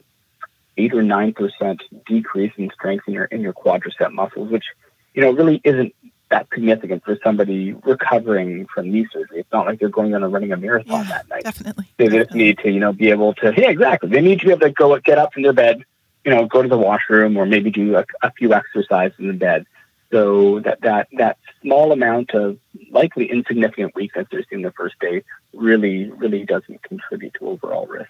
eight 0.77 0.93
or 0.93 1.01
nine 1.01 1.33
percent 1.33 1.81
decrease 2.05 2.53
in 2.57 2.69
strength 2.71 3.05
in 3.07 3.13
your 3.13 3.25
in 3.25 3.41
your 3.41 3.53
quadricep 3.53 4.11
muscles, 4.11 4.51
which 4.51 4.65
you 5.13 5.21
know 5.21 5.31
really 5.31 5.59
isn't 5.63 5.93
that 6.29 6.47
significant 6.53 7.03
for 7.05 7.17
somebody 7.23 7.73
recovering 7.73 8.67
from 8.73 8.91
knee 8.91 9.07
surgery. 9.11 9.39
It's 9.39 9.51
not 9.51 9.65
like 9.65 9.79
they're 9.79 9.89
going 9.89 10.13
on 10.13 10.23
and 10.23 10.33
running 10.33 10.51
a 10.51 10.57
marathon 10.57 11.03
yeah, 11.03 11.09
that 11.09 11.29
night. 11.29 11.43
Definitely. 11.43 11.85
They 11.97 12.05
definitely. 12.05 12.25
just 12.25 12.35
need 12.35 12.57
to, 12.59 12.71
you 12.71 12.79
know, 12.79 12.93
be 12.93 13.09
able 13.09 13.33
to 13.35 13.53
yeah, 13.55 13.69
exactly. 13.69 14.09
They 14.09 14.21
need 14.21 14.39
to 14.41 14.45
be 14.45 14.51
able 14.51 14.67
to 14.67 14.71
go 14.71 14.99
get 14.99 15.17
up 15.17 15.33
from 15.33 15.43
their 15.43 15.53
bed, 15.53 15.83
you 16.25 16.31
know, 16.31 16.45
go 16.45 16.61
to 16.61 16.67
the 16.67 16.77
washroom 16.77 17.37
or 17.37 17.45
maybe 17.45 17.71
do 17.71 17.95
a, 17.95 18.05
a 18.21 18.31
few 18.33 18.53
exercises 18.53 19.17
in 19.19 19.27
the 19.27 19.33
bed. 19.33 19.65
So 20.11 20.59
that, 20.61 20.81
that, 20.81 21.07
that 21.17 21.37
small 21.61 21.91
amount 21.91 22.33
of 22.33 22.57
likely 22.97 23.29
insignificant 23.29 23.93
weakness 23.95 24.27
they're 24.31 24.43
seeing 24.49 24.63
the 24.63 24.71
first 24.71 24.95
day 24.99 25.23
really, 25.53 26.09
really 26.11 26.43
doesn't 26.45 26.81
contribute 26.83 27.33
to 27.35 27.47
overall 27.47 27.85
risk. 27.85 28.09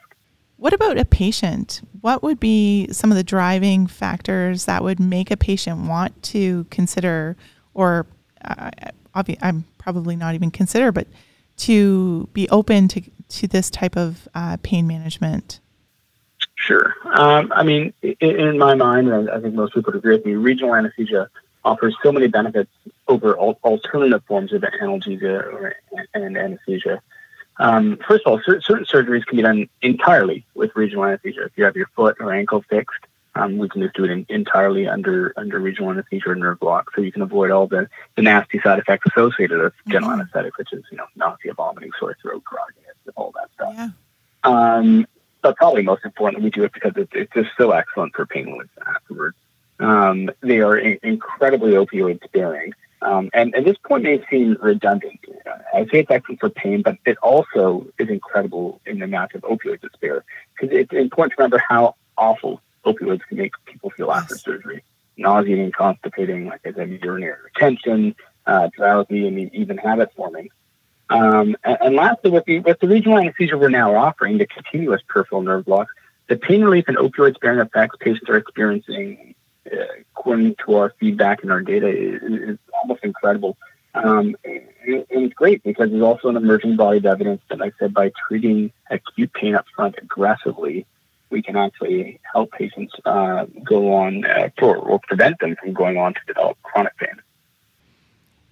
What 0.57 0.73
about 0.73 0.97
a 0.97 1.05
patient? 1.05 1.81
What 2.01 2.23
would 2.23 2.39
be 2.39 2.87
some 2.91 3.11
of 3.11 3.17
the 3.17 3.23
driving 3.23 3.85
factors 3.85 4.65
that 4.65 4.83
would 4.83 4.99
make 4.99 5.29
a 5.29 5.37
patient 5.37 5.87
want 5.87 6.23
to 6.23 6.65
consider, 6.71 7.35
or 7.73 8.07
uh, 8.43 8.71
obvi- 9.15 9.37
I'm 9.41 9.65
probably 9.77 10.15
not 10.15 10.33
even 10.33 10.49
consider, 10.49 10.91
but 10.91 11.07
to 11.57 12.27
be 12.33 12.49
open 12.49 12.87
to, 12.87 13.01
to 13.29 13.47
this 13.47 13.69
type 13.69 13.95
of 13.95 14.27
uh, 14.33 14.57
pain 14.63 14.87
management? 14.87 15.59
Sure. 16.55 16.95
Um, 17.05 17.51
I 17.55 17.63
mean, 17.63 17.93
in, 18.01 18.15
in, 18.19 18.57
my 18.57 18.73
mind, 18.73 19.09
and 19.09 19.29
I 19.29 19.39
think 19.39 19.53
most 19.53 19.73
people 19.73 19.91
would 19.91 19.99
agree 19.99 20.15
with 20.15 20.25
me, 20.25 20.33
regional 20.33 20.73
anesthesia 20.73 21.29
offers 21.67 21.95
so 22.01 22.11
many 22.11 22.27
benefits 22.27 22.71
over 23.07 23.37
alternative 23.37 24.23
forms 24.25 24.53
of 24.53 24.61
analgesia 24.61 25.73
and 26.13 26.37
anesthesia. 26.37 27.01
Um, 27.59 27.97
first 28.07 28.25
of 28.25 28.31
all, 28.31 28.41
certain, 28.45 28.61
certain 28.61 28.85
surgeries 28.85 29.25
can 29.25 29.37
be 29.37 29.43
done 29.43 29.69
entirely 29.81 30.45
with 30.53 30.75
regional 30.75 31.03
anesthesia. 31.05 31.43
If 31.45 31.51
you 31.57 31.65
have 31.65 31.75
your 31.75 31.87
foot 31.95 32.17
or 32.19 32.33
ankle 32.33 32.63
fixed, 32.69 33.03
um, 33.35 33.57
we 33.57 33.67
can 33.67 33.81
just 33.81 33.95
do 33.95 34.05
it 34.05 34.11
in, 34.11 34.25
entirely 34.29 34.87
under 34.87 35.33
under 35.37 35.59
regional 35.59 35.91
anesthesia 35.91 36.29
or 36.29 36.35
nerve 36.35 36.59
block, 36.59 36.91
so 36.95 37.01
you 37.01 37.11
can 37.11 37.21
avoid 37.21 37.51
all 37.51 37.67
the, 37.67 37.87
the 38.15 38.21
nasty 38.23 38.59
side 38.61 38.79
effects 38.79 39.05
associated 39.11 39.59
with 39.59 39.73
general 39.87 40.11
mm-hmm. 40.11 40.21
anesthetic, 40.21 40.55
such 40.57 40.73
as 40.73 40.81
you 40.91 40.97
know 40.97 41.05
nausea, 41.15 41.53
vomiting, 41.53 41.91
sore 41.99 42.15
throat, 42.21 42.43
grogginess, 42.43 43.13
all 43.15 43.33
that 43.35 43.49
stuff. 43.53 43.73
Yeah. 43.75 43.89
Um, 44.43 45.05
but 45.41 45.55
probably 45.55 45.83
most 45.83 46.03
important, 46.03 46.43
we 46.43 46.49
do 46.49 46.63
it 46.63 46.73
because 46.73 46.93
it's, 46.95 47.11
it's 47.13 47.33
just 47.33 47.49
so 47.57 47.71
excellent 47.71 48.15
for 48.15 48.25
pain 48.25 48.47
relief 48.47 48.69
afterwards. 48.87 49.37
Um, 49.79 50.29
they 50.41 50.59
are 50.59 50.77
in- 50.77 50.99
incredibly 51.03 51.73
opioid 51.73 52.23
sparing. 52.23 52.73
Um, 53.01 53.29
and 53.33 53.53
at 53.55 53.63
this 53.63 53.77
point 53.77 54.03
may 54.03 54.25
seem 54.29 54.57
redundant. 54.59 55.19
I 55.73 55.85
say 55.85 55.99
it's 55.99 56.11
excellent 56.11 56.39
for 56.39 56.49
pain, 56.49 56.81
but 56.81 56.97
it 57.05 57.17
also 57.21 57.87
is 57.99 58.09
incredible 58.09 58.81
in 58.85 58.99
the 58.99 59.05
amount 59.05 59.33
of 59.35 59.41
opioids 59.41 59.83
it 59.83 59.91
spares. 59.93 60.23
Because 60.53 60.75
it's 60.75 60.93
important 60.93 61.33
to 61.33 61.43
remember 61.43 61.61
how 61.67 61.95
awful 62.17 62.61
opioids 62.85 63.21
can 63.27 63.37
make 63.37 63.53
people 63.65 63.91
feel 63.91 64.11
after 64.11 64.35
surgery. 64.37 64.83
Nauseating, 65.15 65.71
constipating, 65.71 66.47
like 66.47 66.61
I 66.65 66.73
said, 66.73 66.99
urinary 67.03 67.37
retention, 67.43 68.15
uh, 68.45 68.69
drowsy, 68.75 69.27
and 69.27 69.53
even 69.53 69.77
habit 69.77 70.11
forming. 70.15 70.49
Um, 71.09 71.55
and, 71.63 71.77
and, 71.81 71.95
lastly, 71.95 72.31
with 72.31 72.45
the, 72.45 72.59
with 72.59 72.79
the 72.79 72.87
regional 72.87 73.17
anesthesia 73.17 73.57
we're 73.57 73.69
now 73.69 73.95
offering, 73.95 74.37
the 74.37 74.47
continuous 74.47 75.01
peripheral 75.07 75.41
nerve 75.41 75.65
block, 75.65 75.87
the 76.27 76.35
pain 76.35 76.63
relief 76.63 76.85
and 76.87 76.97
opioid 76.97 77.35
sparing 77.35 77.59
effects 77.59 77.95
patients 77.99 78.29
are 78.29 78.35
experiencing, 78.35 79.35
according 80.15 80.55
to 80.65 80.75
our 80.75 80.93
feedback 80.99 81.43
and 81.43 81.51
our 81.51 81.61
data, 81.61 81.87
is, 81.87 82.57
almost 82.73 83.03
incredible. 83.03 83.57
Um, 83.93 84.35
and, 84.43 84.63
it's 84.87 85.33
great 85.33 85.63
because 85.63 85.89
there's 85.89 86.03
also 86.03 86.29
an 86.29 86.37
emerging 86.37 86.77
body 86.77 86.99
of 86.99 87.05
evidence 87.05 87.41
that, 87.49 87.61
I 87.61 87.71
said, 87.77 87.93
by 87.93 88.11
treating 88.27 88.71
acute 88.89 89.33
pain 89.33 89.53
up 89.53 89.65
front 89.75 89.95
aggressively, 90.01 90.85
we 91.29 91.41
can 91.41 91.57
actually 91.57 92.19
help 92.33 92.51
patients 92.51 92.93
uh, 93.05 93.45
go 93.63 93.93
on 93.93 94.23
uh, 94.25 94.49
for, 94.57 94.77
or 94.77 94.99
prevent 94.99 95.39
them 95.39 95.55
from 95.59 95.73
going 95.73 95.97
on 95.97 96.13
to 96.13 96.19
develop 96.25 96.57
chronic 96.63 96.95
pain. 96.97 97.21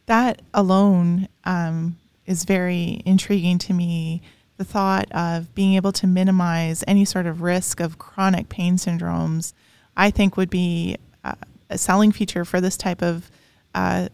That 0.07 0.41
alone 0.53 1.29
um, 1.45 1.97
is 2.25 2.43
very 2.43 3.01
intriguing 3.05 3.57
to 3.59 3.73
me. 3.73 4.21
The 4.57 4.65
thought 4.65 5.11
of 5.11 5.53
being 5.55 5.75
able 5.75 5.91
to 5.93 6.07
minimize 6.07 6.83
any 6.87 7.05
sort 7.05 7.25
of 7.25 7.41
risk 7.41 7.79
of 7.79 7.97
chronic 7.97 8.49
pain 8.49 8.77
syndromes, 8.77 9.53
I 9.97 10.11
think, 10.11 10.37
would 10.37 10.49
be 10.49 10.97
uh, 11.23 11.35
a 11.69 11.77
selling 11.77 12.11
feature 12.11 12.45
for 12.45 12.61
this 12.61 12.77
type 12.77 13.01
of 13.01 13.29
uh, 13.73 14.09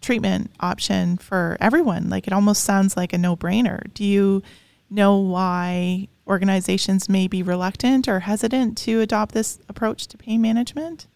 treatment 0.00 0.50
option 0.60 1.16
for 1.16 1.56
everyone. 1.60 2.10
Like 2.10 2.26
it 2.26 2.32
almost 2.32 2.64
sounds 2.64 2.96
like 2.96 3.12
a 3.12 3.18
no 3.18 3.36
brainer. 3.36 3.92
Do 3.94 4.04
you 4.04 4.42
know 4.90 5.16
why 5.16 6.08
organizations 6.26 7.08
may 7.08 7.26
be 7.26 7.42
reluctant 7.42 8.08
or 8.08 8.20
hesitant 8.20 8.78
to 8.78 9.00
adopt 9.00 9.34
this 9.34 9.58
approach 9.68 10.06
to 10.08 10.18
pain 10.18 10.40
management? 10.40 11.06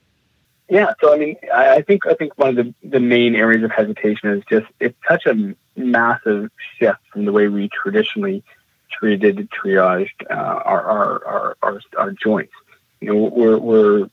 Yeah, 0.68 0.92
so 1.00 1.14
I 1.14 1.18
mean, 1.18 1.36
I 1.54 1.80
think 1.80 2.06
I 2.06 2.14
think 2.14 2.36
one 2.36 2.50
of 2.50 2.56
the, 2.56 2.74
the 2.82 3.00
main 3.00 3.34
areas 3.34 3.64
of 3.64 3.70
hesitation 3.70 4.30
is 4.30 4.42
just 4.50 4.66
it's 4.80 4.98
such 5.08 5.24
a 5.24 5.54
massive 5.76 6.50
shift 6.78 7.00
from 7.10 7.24
the 7.24 7.32
way 7.32 7.48
we 7.48 7.70
traditionally 7.70 8.42
treated, 8.90 9.48
triaged 9.50 10.08
uh, 10.30 10.34
our, 10.34 10.82
our, 10.82 11.24
our, 11.24 11.56
our, 11.62 11.80
our 11.96 12.10
joints. 12.12 12.52
You 13.00 13.08
know, 13.08 13.16
we're, 13.16 13.58
we're 13.58 14.10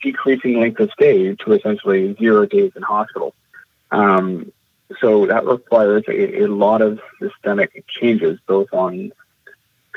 decreasing 0.00 0.60
length 0.60 0.80
of 0.80 0.90
stay 0.92 1.34
to 1.34 1.52
essentially 1.52 2.14
zero 2.14 2.46
days 2.46 2.72
in 2.76 2.82
hospital. 2.82 3.34
Um, 3.90 4.52
so 5.00 5.26
that 5.26 5.44
requires 5.46 6.04
a, 6.08 6.42
a, 6.42 6.46
lot 6.46 6.82
of 6.82 7.00
systemic 7.20 7.84
changes, 7.86 8.38
both 8.46 8.72
on 8.72 9.12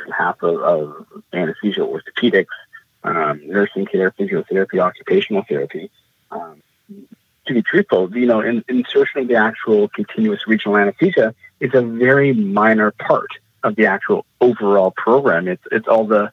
behalf 0.06 0.42
of, 0.44 0.62
of 0.62 1.08
anesthesia 1.32 1.82
orthopedics, 1.82 2.46
um, 3.04 3.42
nursing 3.48 3.86
care, 3.86 4.12
physiotherapy, 4.12 4.80
occupational 4.80 5.44
therapy. 5.48 5.90
Um, 6.32 6.62
to 7.46 7.54
be 7.54 7.62
truthful, 7.62 8.16
you 8.16 8.26
know, 8.26 8.40
in, 8.40 8.64
insertion 8.68 9.22
of 9.22 9.28
the 9.28 9.36
actual 9.36 9.90
continuous 9.90 10.48
regional 10.48 10.78
anesthesia 10.78 11.36
is 11.60 11.72
a 11.74 11.82
very 11.82 12.34
minor 12.34 12.92
part 12.92 13.30
of 13.64 13.76
the 13.76 13.86
actual 13.88 14.26
overall 14.40 14.92
program. 14.92 15.48
It's 15.48 15.64
it's 15.72 15.88
all 15.88 16.06
the 16.06 16.32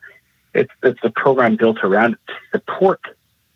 it's 0.54 0.72
it's 0.82 1.00
the 1.02 1.10
program 1.10 1.56
built 1.56 1.78
around 1.82 2.16
to 2.26 2.34
support 2.52 3.00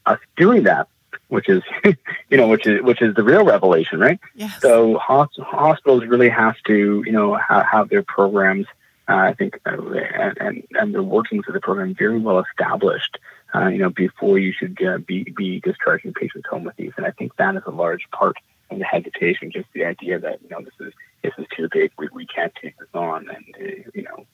us 0.06 0.18
doing 0.36 0.64
that, 0.64 0.88
which 1.28 1.48
is 1.48 1.62
you 1.84 2.36
know 2.36 2.48
which 2.48 2.66
is 2.66 2.82
which 2.82 3.02
is 3.02 3.14
the 3.14 3.22
real 3.22 3.44
revelation, 3.44 3.98
right? 3.98 4.20
Yes. 4.34 4.60
So 4.60 4.98
hospitals 4.98 6.04
really 6.06 6.28
have 6.28 6.56
to 6.66 7.02
you 7.04 7.12
know 7.12 7.36
ha- 7.36 7.66
have 7.70 7.88
their 7.88 8.02
programs 8.02 8.66
uh, 9.08 9.16
I 9.16 9.34
think, 9.34 9.60
uh, 9.66 9.76
and, 9.92 10.38
and, 10.38 10.62
and 10.72 10.94
the 10.94 11.02
workings 11.02 11.44
of 11.46 11.54
the 11.54 11.60
program 11.60 11.94
very 11.94 12.18
well 12.18 12.40
established, 12.40 13.18
uh, 13.54 13.66
you 13.66 13.78
know, 13.78 13.90
before 13.90 14.38
you 14.38 14.52
should 14.52 14.82
uh, 14.82 14.98
be, 14.98 15.24
be 15.24 15.60
discharging 15.60 16.14
patients 16.14 16.48
home 16.48 16.64
with 16.64 16.76
these. 16.76 16.92
And 16.96 17.04
I 17.04 17.10
think 17.10 17.36
that 17.36 17.54
is 17.54 17.62
a 17.66 17.70
large 17.70 18.08
part 18.12 18.36
of 18.70 18.78
the 18.78 18.84
hesitation, 18.84 19.50
just 19.52 19.68
the 19.74 19.84
idea 19.84 20.18
that, 20.18 20.40
you 20.42 20.48
know, 20.48 20.62
this 20.62 20.72
is, 20.80 20.92
this 21.22 21.32
is 21.36 21.46
too 21.54 21.68
big, 21.70 21.92
we, 21.98 22.08
we 22.12 22.26
can't 22.26 22.54
take 22.60 22.78
this 22.78 22.88
on. 22.94 23.28
And, 23.28 23.54
uh, 23.60 23.90
you 23.92 24.04
know, 24.04 24.26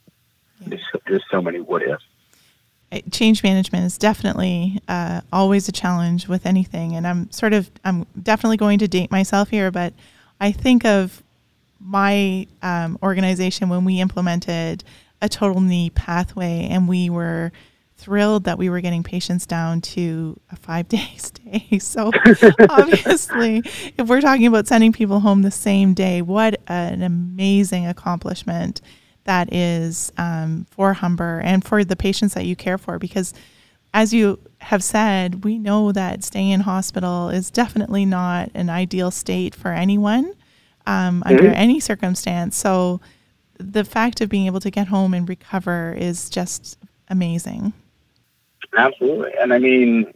yeah. 0.61 0.69
there's, 0.69 0.87
there's 1.07 1.25
so 1.31 1.43
many 1.43 1.61
what 1.61 1.83
ifs 1.83 2.05
change 3.11 3.43
management 3.43 3.85
is 3.85 3.97
definitely 3.97 4.81
uh, 4.89 5.21
always 5.33 5.69
a 5.69 5.73
challenge 5.73 6.27
with 6.27 6.45
anything 6.45 6.97
and 6.97 7.07
i'm 7.07 7.31
sort 7.31 7.53
of 7.53 7.71
i'm 7.85 8.07
definitely 8.21 8.57
going 8.57 8.79
to 8.79 8.89
date 8.89 9.11
myself 9.11 9.51
here 9.51 9.71
but 9.71 9.93
i 10.41 10.51
think 10.51 10.85
of 10.85 11.23
my 11.81 12.47
um, 12.63 12.99
organization 13.03 13.69
when 13.69 13.85
we 13.85 14.01
implemented 14.01 14.85
a 15.23 15.29
total 15.29 15.61
knee 15.61 15.91
pathway 15.91 16.67
and 16.71 16.89
we 16.89 17.09
were 17.09 17.53
thrilled 18.01 18.45
that 18.45 18.57
we 18.57 18.71
were 18.71 18.81
getting 18.81 19.03
patients 19.03 19.47
down 19.47 19.81
to 19.81 20.39
a 20.51 20.57
five 20.57 20.89
day 20.89 21.11
stay. 21.17 21.79
So 21.79 22.11
obviously, 22.69 23.63
if 23.99 24.09
we're 24.09 24.23
talking 24.23 24.47
about 24.47 24.67
sending 24.67 24.93
people 24.93 25.21
home 25.21 25.43
the 25.43 25.51
same 25.51 25.95
day, 25.95 26.23
what 26.23 26.61
an 26.67 27.03
amazing 27.03 27.87
accomplishment 27.87 28.81
that 29.31 29.53
is 29.55 30.11
um, 30.19 30.67
for 30.73 30.93
Humber 30.93 31.41
and 31.45 31.65
for 31.65 31.85
the 31.85 31.95
patients 31.95 32.35
that 32.35 32.47
you 32.47 32.57
care 32.57 32.79
for. 32.79 32.99
Because 32.99 33.33
as 33.95 34.13
you 34.13 34.41
have 34.59 34.83
said, 34.83 35.45
we 35.45 35.57
know 35.57 35.93
that 35.93 36.25
staying 36.25 36.51
in 36.51 36.63
hospital 36.63 37.29
is 37.29 37.49
definitely 37.49 38.05
not 38.05 38.51
an 38.55 38.69
ideal 38.69 39.13
state 39.13 39.55
for 39.55 39.71
anyone 39.71 40.35
um, 40.85 41.23
under 41.25 41.45
mm-hmm. 41.45 41.55
any 41.55 41.79
circumstance. 41.79 42.57
So 42.57 43.01
the 43.57 43.85
fact 43.85 44.21
of 44.21 44.29
being 44.29 44.47
able 44.47 44.59
to 44.61 44.71
get 44.71 44.89
home 44.89 45.15
and 45.15 45.29
recover 45.29 45.95
is 45.97 46.29
just 46.29 46.77
amazing. 47.09 47.73
Absolutely. 48.77 49.31
And 49.41 49.53
I 49.53 49.59
mean, 49.61 50.13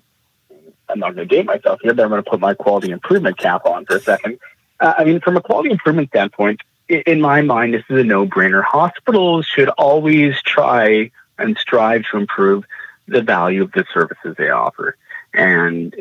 I'm 0.88 0.98
not 0.98 1.14
going 1.14 1.28
to 1.28 1.36
date 1.36 1.46
myself 1.46 1.78
here, 1.82 1.94
but 1.94 2.02
I'm 2.02 2.10
going 2.10 2.22
to 2.22 2.28
put 2.28 2.40
my 2.40 2.54
quality 2.54 2.90
improvement 2.90 3.38
cap 3.38 3.64
on 3.64 3.86
for 3.86 3.94
a 3.94 4.00
second. 4.00 4.40
Uh, 4.80 4.94
I 4.98 5.04
mean, 5.04 5.20
from 5.20 5.36
a 5.36 5.40
quality 5.40 5.70
improvement 5.70 6.08
standpoint, 6.08 6.60
in 6.88 7.20
my 7.20 7.42
mind, 7.42 7.74
this 7.74 7.84
is 7.88 8.00
a 8.00 8.04
no 8.04 8.26
brainer. 8.26 8.62
Hospitals 8.62 9.46
should 9.46 9.68
always 9.70 10.40
try 10.42 11.10
and 11.38 11.56
strive 11.58 12.04
to 12.10 12.18
improve 12.18 12.64
the 13.06 13.22
value 13.22 13.62
of 13.62 13.72
the 13.72 13.84
services 13.92 14.34
they 14.36 14.50
offer. 14.50 14.96
And, 15.32 15.94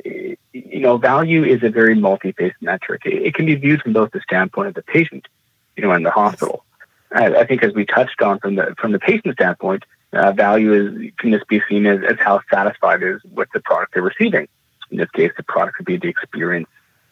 you 0.53 0.79
know, 0.79 0.97
value 0.97 1.43
is 1.43 1.63
a 1.63 1.69
very 1.69 1.95
multi-faced 1.95 2.61
metric. 2.61 3.01
It, 3.05 3.33
can 3.33 3.45
be 3.45 3.55
viewed 3.55 3.81
from 3.81 3.93
both 3.93 4.11
the 4.11 4.21
standpoint 4.21 4.67
of 4.67 4.73
the 4.75 4.83
patient, 4.83 5.27
you 5.75 5.83
know, 5.83 5.91
and 5.91 6.05
the 6.05 6.11
hospital. 6.11 6.63
I, 7.11 7.37
I 7.37 7.45
think 7.47 7.63
as 7.63 7.73
we 7.73 7.85
touched 7.85 8.21
on 8.21 8.39
from 8.39 8.55
the, 8.55 8.75
from 8.79 8.91
the 8.91 8.99
patient 8.99 9.33
standpoint, 9.33 9.83
uh, 10.11 10.31
value 10.33 10.73
is, 10.73 11.11
can 11.17 11.31
just 11.31 11.47
be 11.47 11.61
seen 11.67 11.87
as, 11.87 11.99
as 12.07 12.17
how 12.19 12.41
satisfied 12.51 13.01
is 13.01 13.21
with 13.31 13.49
the 13.53 13.59
product 13.61 13.95
they're 13.95 14.03
receiving. 14.03 14.47
In 14.91 14.97
this 14.97 15.09
case, 15.09 15.31
the 15.35 15.43
product 15.43 15.77
could 15.77 15.87
be 15.87 15.97
the 15.97 16.09
experience 16.09 16.67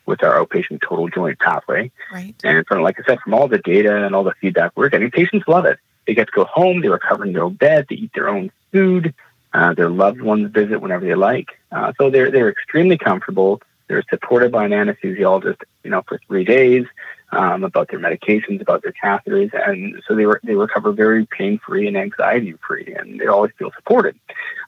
with 0.05 0.24
our 0.24 0.43
outpatient 0.43 0.81
total 0.81 1.08
joint 1.10 1.39
pathway. 1.39 1.91
Right. 2.12 2.36
And 2.43 2.65
from, 2.67 2.81
like 2.81 3.00
I 3.00 3.03
said, 3.03 3.20
from 3.20 3.34
all 3.34 3.48
the 3.48 3.60
data 3.60 4.03
and 4.03 4.15
all 4.15 4.24
the 4.24 4.34
feedback 4.41 4.72
we're 4.75 4.89
getting, 4.89 5.12
patients 5.12 5.48
love 5.48 5.65
it. 5.65 5.79
They 6.08 6.13
get 6.13 6.27
to 6.27 6.34
go 6.34 6.46
home, 6.46 6.81
they 6.81 6.89
recover 6.89 7.25
in 7.25 7.34
their 7.34 7.43
own 7.43 7.53
bed, 7.53 7.86
they 7.89 7.96
eat 7.96 8.12
their 8.13 8.29
own 8.29 8.51
food, 8.72 9.13
uh, 9.53 9.74
their 9.74 9.89
loved 9.89 10.22
ones 10.22 10.51
visit 10.51 10.81
whenever 10.81 11.05
they 11.05 11.15
like. 11.15 11.50
Uh, 11.72 11.93
so 12.00 12.10
they're 12.10 12.31
they're 12.31 12.50
extremely 12.50 12.98
comfortable. 12.98 13.62
They're 13.88 14.03
supported 14.10 14.51
by 14.51 14.65
an 14.65 14.72
anesthesiologist, 14.72 15.62
you 15.84 15.91
know, 15.91 16.01
for 16.08 16.20
three 16.27 16.46
days 16.46 16.86
um, 17.31 17.63
about 17.63 17.89
their 17.89 18.00
medications, 18.00 18.62
about 18.62 18.81
their 18.84 18.93
catheters, 18.93 19.51
and 19.53 20.01
so 20.08 20.15
they 20.15 20.25
re- 20.25 20.39
they 20.43 20.55
recover 20.55 20.91
very 20.91 21.25
pain 21.25 21.60
free 21.60 21.88
and 21.88 21.98
anxiety 21.98 22.53
free, 22.65 22.96
and 22.98 23.20
they 23.20 23.27
always 23.27 23.51
feel 23.58 23.72
supported. 23.75 24.17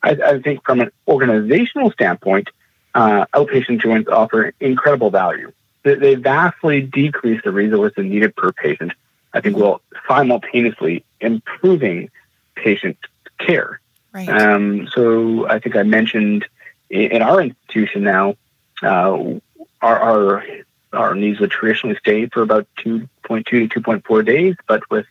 I, 0.02 0.12
I 0.12 0.42
think 0.42 0.63
from 0.66 0.82
an 0.82 0.92
organizational 1.08 1.92
standpoint, 1.92 2.50
uh, 2.96 3.26
outpatient 3.34 3.82
joints 3.82 4.10
offer 4.10 4.54
incredible 4.60 5.10
value. 5.10 5.52
They, 5.84 5.96
they 5.96 6.16
vastly 6.16 6.82
decrease 6.82 7.42
the 7.44 7.52
resources 7.52 8.06
needed 8.06 8.36
per 8.36 8.52
patient. 8.52 8.94
I 9.34 9.42
think 9.42 9.58
while 9.58 9.82
simultaneously 10.08 11.04
improving 11.20 12.10
patient 12.56 12.98
care. 13.40 13.80
Right. 14.12 14.30
Um, 14.30 14.88
so 14.94 15.50
I 15.50 15.60
think 15.60 15.76
I 15.76 15.84
mentioned 15.84 16.46
in, 16.90 17.12
in 17.14 17.22
our 17.22 17.42
institution 17.42 18.04
now, 18.04 18.36
uh, 18.84 19.40
our, 19.82 20.00
our 20.00 20.46
our 20.94 21.16
needs 21.16 21.40
would 21.40 21.50
traditionally 21.50 21.98
stay 21.98 22.28
for 22.28 22.44
about 22.44 22.68
2.2 22.86 23.46
to 23.46 23.68
2.4 23.68 24.26
days, 24.26 24.56
but 24.68 24.88
with 24.92 25.08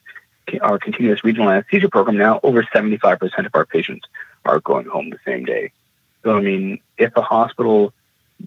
our 0.61 0.79
continuous 0.79 1.25
regional 1.25 1.51
anesthesia 1.51 1.89
program 1.89 2.17
now, 2.17 2.41
over 2.43 2.63
75% 2.63 3.47
of 3.47 3.55
our 3.55 3.67
patients 3.67 4.07
are 4.45 4.61
going 4.61 4.87
home 4.87 5.11
the 5.11 5.19
same 5.25 5.45
day. 5.45 5.73
So, 6.23 6.37
I 6.37 6.41
mean, 6.41 6.81
if 6.99 7.13
a 7.17 7.23
hospital 7.23 7.93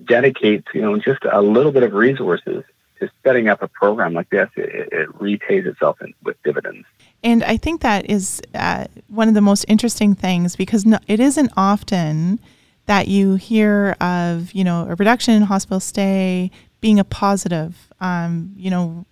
dedicates, 0.06 0.68
you 0.74 0.82
know, 0.82 0.98
just 0.98 1.24
a 1.30 1.42
little 1.42 1.72
bit 1.72 1.84
of 1.84 1.94
resources 1.94 2.64
to 3.00 3.10
setting 3.24 3.48
up 3.48 3.62
a 3.62 3.68
program 3.68 4.14
like 4.14 4.30
this, 4.30 4.50
it, 4.56 4.90
it 4.92 5.22
repays 5.22 5.66
itself 5.66 6.02
in, 6.02 6.14
with 6.24 6.42
dividends. 6.44 6.86
And 7.24 7.44
I 7.44 7.58
think 7.58 7.82
that 7.82 8.10
is 8.10 8.42
uh, 8.54 8.86
one 9.08 9.28
of 9.28 9.34
the 9.34 9.42
most 9.42 9.66
interesting 9.68 10.16
things 10.16 10.56
because 10.56 10.86
no, 10.86 11.00
it 11.08 11.20
isn't 11.20 11.52
often 11.58 12.40
that 12.86 13.08
you 13.08 13.36
hear 13.36 13.96
of, 14.00 14.52
you 14.54 14.64
know, 14.64 14.88
a 14.88 14.96
reduction 14.96 15.34
in 15.34 15.42
hospital 15.44 15.80
stay 15.80 16.52
being 16.82 17.00
a 17.00 17.04
positive, 17.04 17.92
um, 18.00 18.54
you 18.56 18.70
know, 18.70 19.06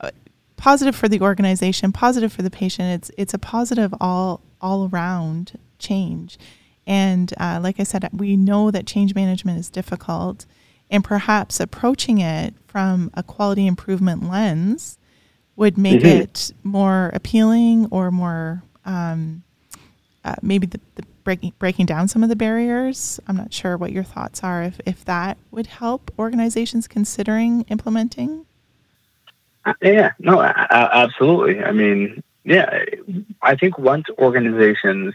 uh, 0.00 0.10
positive 0.56 0.96
for 0.96 1.08
the 1.08 1.20
organization, 1.20 1.92
positive 1.92 2.32
for 2.32 2.42
the 2.42 2.50
patient. 2.50 2.88
It's 2.88 3.10
it's 3.16 3.32
a 3.32 3.38
positive 3.38 3.94
all 4.00 4.40
all 4.60 4.90
around 4.92 5.58
change. 5.78 6.36
And 6.86 7.32
uh, 7.38 7.60
like 7.62 7.78
I 7.78 7.84
said, 7.84 8.08
we 8.12 8.36
know 8.36 8.70
that 8.70 8.86
change 8.86 9.14
management 9.14 9.58
is 9.58 9.70
difficult, 9.70 10.46
and 10.90 11.04
perhaps 11.04 11.60
approaching 11.60 12.18
it 12.18 12.54
from 12.66 13.10
a 13.14 13.22
quality 13.22 13.66
improvement 13.66 14.28
lens 14.28 14.98
would 15.56 15.78
make 15.78 16.00
mm-hmm. 16.00 16.22
it 16.22 16.52
more 16.62 17.10
appealing 17.14 17.86
or 17.90 18.10
more 18.10 18.62
um, 18.84 19.42
uh, 20.24 20.34
maybe 20.42 20.66
the, 20.66 20.80
the 20.96 21.04
breaking 21.24 21.52
breaking 21.58 21.86
down 21.86 22.08
some 22.08 22.22
of 22.22 22.28
the 22.28 22.36
barriers. 22.36 23.20
I'm 23.26 23.36
not 23.36 23.52
sure 23.52 23.76
what 23.76 23.92
your 23.92 24.04
thoughts 24.04 24.42
are 24.42 24.62
if, 24.62 24.80
if 24.86 25.04
that 25.04 25.38
would 25.50 25.66
help 25.66 26.10
organizations 26.18 26.88
considering 26.88 27.62
implementing. 27.68 28.46
Uh, 29.64 29.74
yeah, 29.80 30.12
no, 30.18 30.42
absolutely. 30.42 31.62
I 31.62 31.70
mean, 31.70 32.22
yeah, 32.44 32.84
I 33.40 33.54
think 33.54 33.78
once 33.78 34.06
organizations 34.18 35.14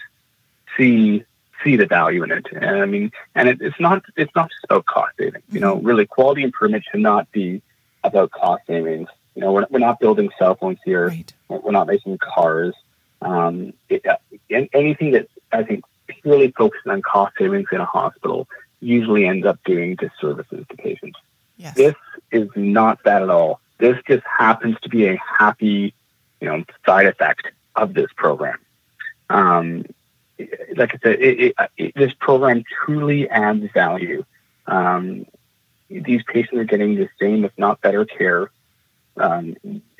see 0.77 1.25
see 1.64 1.76
the 1.76 1.86
value 1.86 2.24
in 2.24 2.32
it, 2.32 2.46
and 2.52 2.82
I 2.82 2.86
mean, 2.86 3.12
and 3.36 3.50
it, 3.50 3.62
it's 3.62 3.80
not 3.80 4.04
it's 4.16 4.34
not 4.36 4.50
just 4.50 4.64
about 4.66 4.86
cost 4.86 5.16
savings. 5.18 5.44
You 5.50 5.60
know, 5.60 5.76
mm-hmm. 5.76 5.86
really, 5.86 6.06
quality 6.06 6.44
improvement 6.44 6.84
should 6.90 7.02
not 7.02 7.32
be 7.32 7.62
about 8.04 8.32
cost 8.32 8.66
savings. 8.68 9.10
You 9.36 9.42
know, 9.42 9.52
we're, 9.52 9.68
we're 9.70 9.80
not 9.80 10.00
building 10.00 10.32
cell 10.40 10.56
phones 10.56 10.80
here. 10.84 11.10
Right. 11.10 11.34
We're 11.48 11.72
not 11.72 11.88
making 11.88 12.18
cars. 12.18 12.74
Um, 13.22 13.74
it, 13.90 14.06
uh, 14.06 14.18
anything 14.50 15.12
that 15.12 15.28
I 15.52 15.64
think 15.64 15.84
purely 16.08 16.52
focusing 16.52 16.92
on 16.92 17.02
cost 17.02 17.36
savings 17.38 17.68
in 17.72 17.80
a 17.80 17.86
hospital 17.86 18.48
usually 18.80 19.26
ends 19.26 19.46
up 19.46 19.60
doing 19.65 19.96
disservices 19.96 20.65
to 20.70 20.78
patients. 20.78 21.20
Yes. 21.58 21.76
This 21.76 21.96
is 22.32 22.50
not 22.56 23.04
that 23.04 23.22
at 23.22 23.30
all. 23.30 23.60
This 23.80 23.98
just 24.08 24.24
happens 24.26 24.78
to 24.82 24.89
be 24.89 25.08
a 25.08 25.20
happy, 25.39 25.93
you 26.41 26.48
know, 26.48 26.63
side 26.86 27.08
effect 27.08 27.48
of 27.76 27.93
this 27.93 28.10
program. 28.15 28.60
Um, 29.30 29.86
like 30.76 30.95
I 30.95 31.00
said, 31.04 31.21
it, 31.21 31.56
it, 31.78 31.95
this 31.95 32.13
program 32.19 32.63
truly 32.86 33.30
adds 33.30 33.65
value. 33.73 34.23
Um, 34.65 35.26
these 35.89 36.21
patients 36.23 36.58
are 36.58 36.65
getting 36.65 36.95
the 36.95 37.10
same, 37.19 37.45
if 37.45 37.52
not 37.58 37.82
better, 37.82 38.06
care 38.06 38.52
um, 39.15 39.56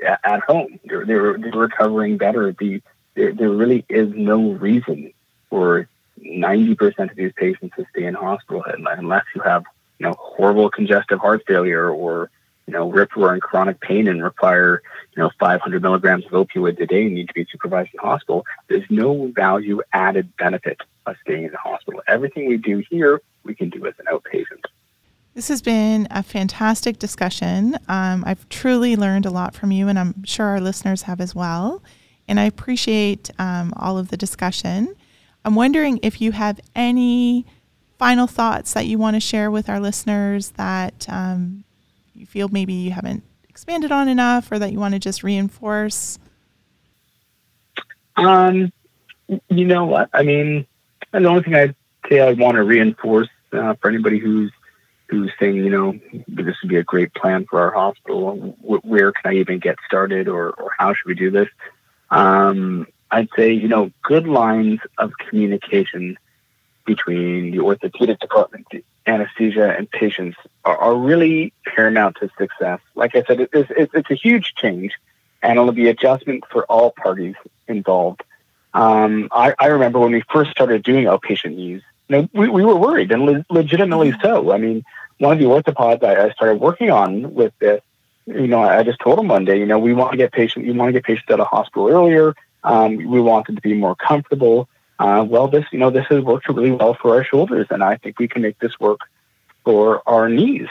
at, 0.06 0.19
at, 0.23 0.39
home. 0.41 0.80
They're, 0.86 1.06
they're, 1.06 1.38
they're 1.38 1.52
recovering 1.52 2.17
better. 2.17 2.54
The, 2.58 2.82
there, 3.15 3.34
there 3.34 3.50
really 3.50 3.86
is 3.89 4.12
no 4.13 4.52
reason 4.52 5.13
for 5.50 5.88
90% 6.21 7.10
of 7.12 7.15
these 7.15 7.32
patients 7.36 7.76
to 7.78 7.86
stay 7.91 8.06
in 8.06 8.13
hospital 8.13 8.63
unless 8.67 9.26
you 9.36 9.41
have, 9.41 9.63
you 10.00 10.08
know, 10.08 10.15
horrible 10.19 10.69
congestive 10.69 11.19
heart 11.19 11.43
failure 11.47 11.89
or, 11.89 12.30
you 12.67 12.73
know, 12.73 12.91
rip 12.91 13.15
roaring 13.15 13.39
chronic 13.39 13.80
pain 13.80 14.08
and 14.08 14.21
require, 14.21 14.82
you 15.15 15.23
know, 15.23 15.32
500 15.39 15.82
milligrams 15.82 16.25
of 16.25 16.32
opioids 16.32 16.80
a 16.82 16.86
day 16.86 17.06
and 17.06 17.15
need 17.15 17.30
to 17.30 17.34
be 17.34 17.47
supervised 17.49 17.89
in 17.93 17.99
hospital. 17.99 18.45
There's 18.67 18.86
no 18.89 19.32
value 19.34 19.82
added 19.93 20.36
benefit 20.38 20.82
of 21.06 21.15
staying 21.21 21.45
in 21.45 21.51
the 21.51 21.58
hospital. 21.58 22.01
Everything 22.08 22.47
we 22.47 22.58
do 22.58 22.84
here, 22.89 23.21
we 23.43 23.56
can 23.56 23.69
do 23.69 23.88
as 23.88 23.93
an 23.99 24.06
outpatient. 24.12 24.65
This 25.34 25.47
has 25.47 25.62
been 25.62 26.08
a 26.12 26.23
fantastic 26.23 26.99
discussion. 26.99 27.77
Um, 27.88 28.23
I've 28.25 28.49
truly 28.49 28.95
learned 28.95 29.25
a 29.25 29.30
lot 29.30 29.53
from 29.53 29.71
you, 29.71 29.88
and 29.88 29.97
I'm 29.97 30.23
sure 30.25 30.47
our 30.47 30.60
listeners 30.60 31.03
have 31.03 31.21
as 31.21 31.34
well. 31.34 31.82
And 32.27 32.39
I 32.39 32.43
appreciate 32.43 33.30
um, 33.39 33.73
all 33.77 33.97
of 33.97 34.10
the 34.10 34.17
discussion. 34.17 34.93
I'm 35.45 35.56
wondering 35.56 35.99
if 36.01 36.19
you 36.19 36.34
have 36.34 36.60
any 36.75 37.45
final 37.97 38.27
thoughts 38.27 38.73
that 38.73 38.88
you 38.88 38.97
want 38.97 39.15
to 39.15 39.19
share 39.19 39.49
with 39.49 39.69
our 39.69 39.80
listeners 39.80 40.49
that 40.51 41.06
um, 41.08 41.63
you 42.17 42.25
feel 42.25 42.47
maybe 42.49 42.73
you 42.73 42.91
haven't 42.91 43.23
expanded 43.47 43.91
on 43.91 44.08
enough 44.08 44.51
or 44.51 44.60
that 44.60 44.71
you 44.71 44.80
want 44.80 44.93
to 44.93 44.99
just 44.99 45.23
reinforce. 45.23 46.19
Um, 48.15 48.71
you 49.49 49.65
know 49.65 49.86
what? 49.86 50.10
I 50.13 50.23
mean, 50.23 50.65
the 51.12 51.25
only 51.25 51.43
thing 51.43 51.56
I'd 51.56 51.75
say 52.10 52.19
I'd 52.19 52.39
want 52.39 52.56
to 52.56 52.63
reinforce 52.63 53.30
uh, 53.53 53.75
for 53.75 53.89
anybody 53.89 54.19
who's 54.19 54.51
who's 55.10 55.32
saying, 55.39 55.56
you 55.56 55.69
know, 55.69 55.97
this 56.27 56.56
would 56.62 56.69
be 56.69 56.75
a 56.75 56.84
great 56.84 57.13
plan 57.13 57.45
for 57.49 57.62
our 57.62 57.71
hospital. 57.71 58.58
Where 58.62 59.13
can 59.13 59.32
I 59.32 59.36
even 59.36 59.60
get 59.60 59.77
started, 59.86 60.27
or, 60.27 60.49
or 60.51 60.71
how 60.77 60.93
should 60.93 61.08
we 61.08 61.15
do 61.15 61.32
this? 61.32 61.47
Um, 62.10 62.88
I'd 63.10 63.30
say, 63.38 63.53
you 63.53 63.69
know, 63.69 63.91
good 64.03 64.27
lines 64.27 64.80
of 64.97 65.13
communication 65.17 66.17
between 66.88 67.52
the 67.52 67.60
orthopedic 67.60 68.19
department, 68.19 68.65
the 68.71 68.84
anesthesia, 69.06 69.76
and 69.78 69.89
patients 69.91 70.38
are, 70.65 70.76
are 70.76 70.95
really 70.95 71.54
paramount 71.65 72.17
to 72.21 72.32
success. 72.38 72.80
Like 72.95 73.15
I 73.15 73.23
said, 73.28 73.41
it's, 73.41 73.52
it's, 73.54 73.93
it's, 73.93 74.10
a 74.10 74.15
huge 74.15 74.56
change, 74.56 74.93
and 75.43 75.60
it'll 75.60 75.71
be 75.71 75.88
adjustment 75.89 76.45
for 76.50 76.65
all 76.65 76.89
parties 76.91 77.36
involved. 77.67 78.23
Um, 78.73 79.28
I, 79.32 79.54
I, 79.60 79.67
remember 79.67 80.00
when 80.00 80.12
we 80.12 80.23
first 80.32 80.50
started 80.50 80.82
doing 80.82 81.06
outpatient 81.06 81.56
knees, 81.56 81.84
you 82.08 82.15
know, 82.15 82.30
we, 82.34 82.50
we 82.50 82.65
were 82.65 82.76
worried, 82.76 83.12
and 83.12 83.23
le- 83.23 83.45
legitimately 83.52 84.15
so. 84.23 84.52
I 84.52 84.58
mean, 84.58 84.84
one 85.19 85.34
of 85.34 85.39
the 85.39 85.45
orthopods 85.45 86.04
I, 86.04 86.28
I 86.28 86.32
started 86.32 86.60
working 86.60 86.89
on 86.89 87.36
with 87.36 87.54
this, 87.60 87.82
you 88.26 88.47
know, 88.47 88.62
I 88.62 88.82
just 88.84 89.00
told 89.00 89.19
him 89.19 89.28
one 89.28 89.45
day, 89.45 89.60
you 89.60 89.65
know, 89.65 89.78
we 89.78 89.93
want 89.93 90.12
to 90.12 90.17
get 90.17 90.32
patients, 90.32 90.65
you 90.65 90.73
want 90.73 90.89
to 90.89 90.93
get 90.93 91.04
patients 91.04 91.30
out 91.30 91.39
of 91.39 91.47
hospital 91.47 91.89
earlier 91.89 92.34
um, 92.67 92.97
we 92.97 93.21
wanted 93.21 93.56
to 93.56 93.62
be 93.62 93.73
more 93.73 93.95
comfortable. 93.95 94.67
Uh, 94.99 95.25
well, 95.27 95.47
this 95.47 95.65
you 95.71 95.79
know 95.79 95.89
this 95.89 96.05
has 96.10 96.23
worked 96.23 96.47
really 96.49 96.71
well 96.71 96.95
for 96.95 97.15
our 97.15 97.23
shoulders, 97.23 97.67
and 97.69 97.83
I 97.83 97.97
think 97.97 98.19
we 98.19 98.27
can 98.27 98.41
make 98.41 98.57
this 98.60 98.79
work 98.79 99.01
for 99.63 100.01
our 100.07 100.27
knees. 100.27 100.67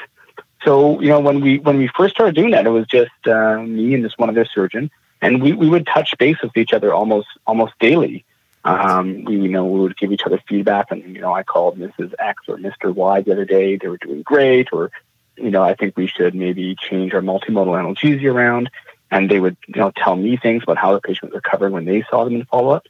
So 0.64 1.00
you 1.00 1.08
know 1.08 1.20
when 1.20 1.40
we 1.40 1.58
when 1.58 1.78
we 1.78 1.88
first 1.96 2.14
started 2.14 2.34
doing 2.34 2.50
that, 2.50 2.66
it 2.66 2.70
was 2.70 2.86
just 2.86 3.12
uh, 3.26 3.58
me 3.58 3.94
and 3.94 4.04
this 4.04 4.14
one 4.16 4.28
other 4.28 4.44
surgeon, 4.44 4.90
and 5.22 5.40
we, 5.40 5.52
we 5.52 5.68
would 5.68 5.86
touch 5.86 6.14
base 6.18 6.38
with 6.42 6.56
each 6.56 6.72
other 6.72 6.92
almost 6.92 7.28
almost 7.46 7.74
daily. 7.78 8.24
Um, 8.64 9.24
we 9.24 9.36
you 9.36 9.48
know 9.48 9.64
we 9.64 9.78
would 9.78 9.96
give 9.96 10.10
each 10.10 10.22
other 10.26 10.42
feedback, 10.48 10.90
and 10.90 11.04
you 11.04 11.20
know 11.20 11.32
I 11.32 11.44
called 11.44 11.78
Mrs. 11.78 12.12
X 12.18 12.42
or 12.48 12.56
Mr. 12.56 12.92
Y 12.92 13.20
the 13.20 13.32
other 13.32 13.44
day. 13.44 13.76
They 13.76 13.86
were 13.86 13.98
doing 13.98 14.22
great, 14.22 14.72
or 14.72 14.90
you 15.36 15.50
know 15.50 15.62
I 15.62 15.74
think 15.74 15.96
we 15.96 16.08
should 16.08 16.34
maybe 16.34 16.74
change 16.74 17.14
our 17.14 17.20
multimodal 17.20 17.76
analgesia 17.78 18.32
around 18.32 18.70
and 19.10 19.30
they 19.30 19.40
would 19.40 19.56
you 19.68 19.80
know 19.80 19.92
tell 19.96 20.16
me 20.16 20.36
things 20.36 20.62
about 20.62 20.78
how 20.78 20.92
the 20.92 21.00
patient 21.00 21.32
was 21.32 21.40
recovering 21.42 21.72
when 21.72 21.84
they 21.84 22.04
saw 22.10 22.24
them 22.24 22.34
in 22.34 22.44
follow 22.46 22.70
up. 22.70 22.86